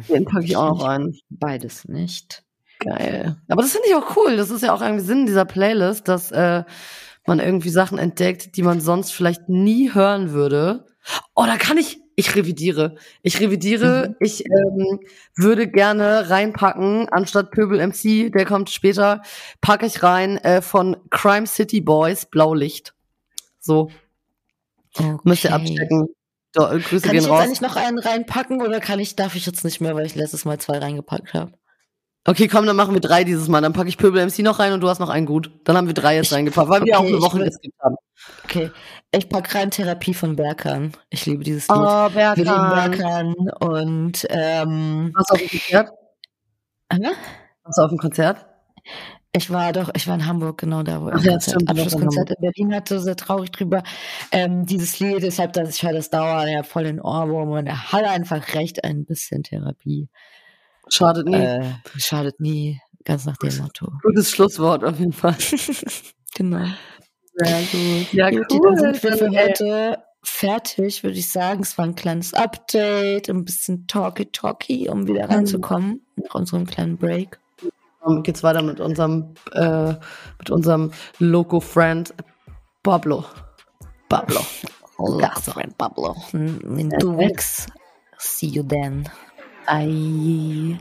[0.07, 1.15] Den packe ich auch noch rein.
[1.29, 2.43] Beides nicht.
[2.79, 3.37] Geil.
[3.47, 4.37] Aber das finde ich auch cool.
[4.37, 6.63] Das ist ja auch irgendwie Sinn dieser Playlist, dass äh,
[7.25, 10.85] man irgendwie Sachen entdeckt, die man sonst vielleicht nie hören würde.
[11.33, 11.99] Oh, da kann ich.
[12.15, 12.95] Ich revidiere.
[13.23, 14.09] Ich revidiere.
[14.09, 14.15] Mhm.
[14.19, 14.99] Ich ähm,
[15.35, 19.21] würde gerne reinpacken, anstatt Pöbel MC, der kommt später,
[19.61, 22.93] packe ich rein äh, von Crime City Boys Blaulicht.
[23.59, 23.89] So,
[24.97, 25.17] Okay.
[25.25, 26.07] müsst ihr abchecken.
[26.53, 27.41] Do, äh, Grüße Kann gehen ich jetzt raus.
[27.43, 30.45] eigentlich noch einen reinpacken oder kann ich, darf ich jetzt nicht mehr, weil ich letztes
[30.45, 31.51] Mal zwei reingepackt habe?
[32.27, 33.61] Okay, komm, dann machen wir drei dieses Mal.
[33.61, 35.51] Dann packe ich Pöbel MC noch rein und du hast noch einen gut.
[35.63, 37.79] Dann haben wir drei jetzt Ich- reingepackt, weil wir okay, auch eine ich Woche geskippt
[37.81, 37.95] haben.
[38.43, 38.71] Okay.
[39.11, 40.91] Ich pack rein Therapie von Berkan.
[41.09, 41.77] Ich liebe dieses Lied.
[41.77, 42.91] Oh, Wir lieben Berkan.
[42.91, 45.89] Berkan und ähm, Warst du auf dem Konzert?
[46.91, 46.99] hä?
[47.63, 48.45] Warst du auf dem Konzert?
[49.37, 51.67] ich war doch, ich war in Hamburg, genau da, wo er Ach ein ja, in
[51.67, 53.83] Abschlusskonzert in Berlin hatte, sehr traurig drüber.
[54.31, 57.91] Ähm, dieses Lied, deshalb, dass ich höre das dauert, ja voll in Ohrwurm und er
[57.91, 60.07] hat einfach recht, ein bisschen Therapie.
[60.89, 61.35] Schadet nie.
[61.35, 63.91] Äh, schadet nie, ganz nach dem Motto.
[64.03, 65.35] Gutes Schlusswort auf jeden Fall.
[66.37, 66.65] Genau.
[67.35, 68.11] Sehr gut.
[68.11, 68.59] Ja, Gut, cool.
[68.61, 71.61] dann sind wir für Dann, heute fertig, würde ich sagen.
[71.61, 77.39] Es war ein kleines Update, ein bisschen Talky-Talky, um wieder reinzukommen nach unserem kleinen Break.
[78.05, 79.93] ähm, geht's weiter mit unserem, äh,
[80.39, 82.13] mit unserem Loco-Friend
[82.83, 83.23] Pablo.
[84.09, 84.41] Pablo.
[85.19, 86.15] Last friend Pablo.
[86.33, 87.65] In two weeks.
[88.17, 89.07] See you then.
[89.67, 90.77] Bye.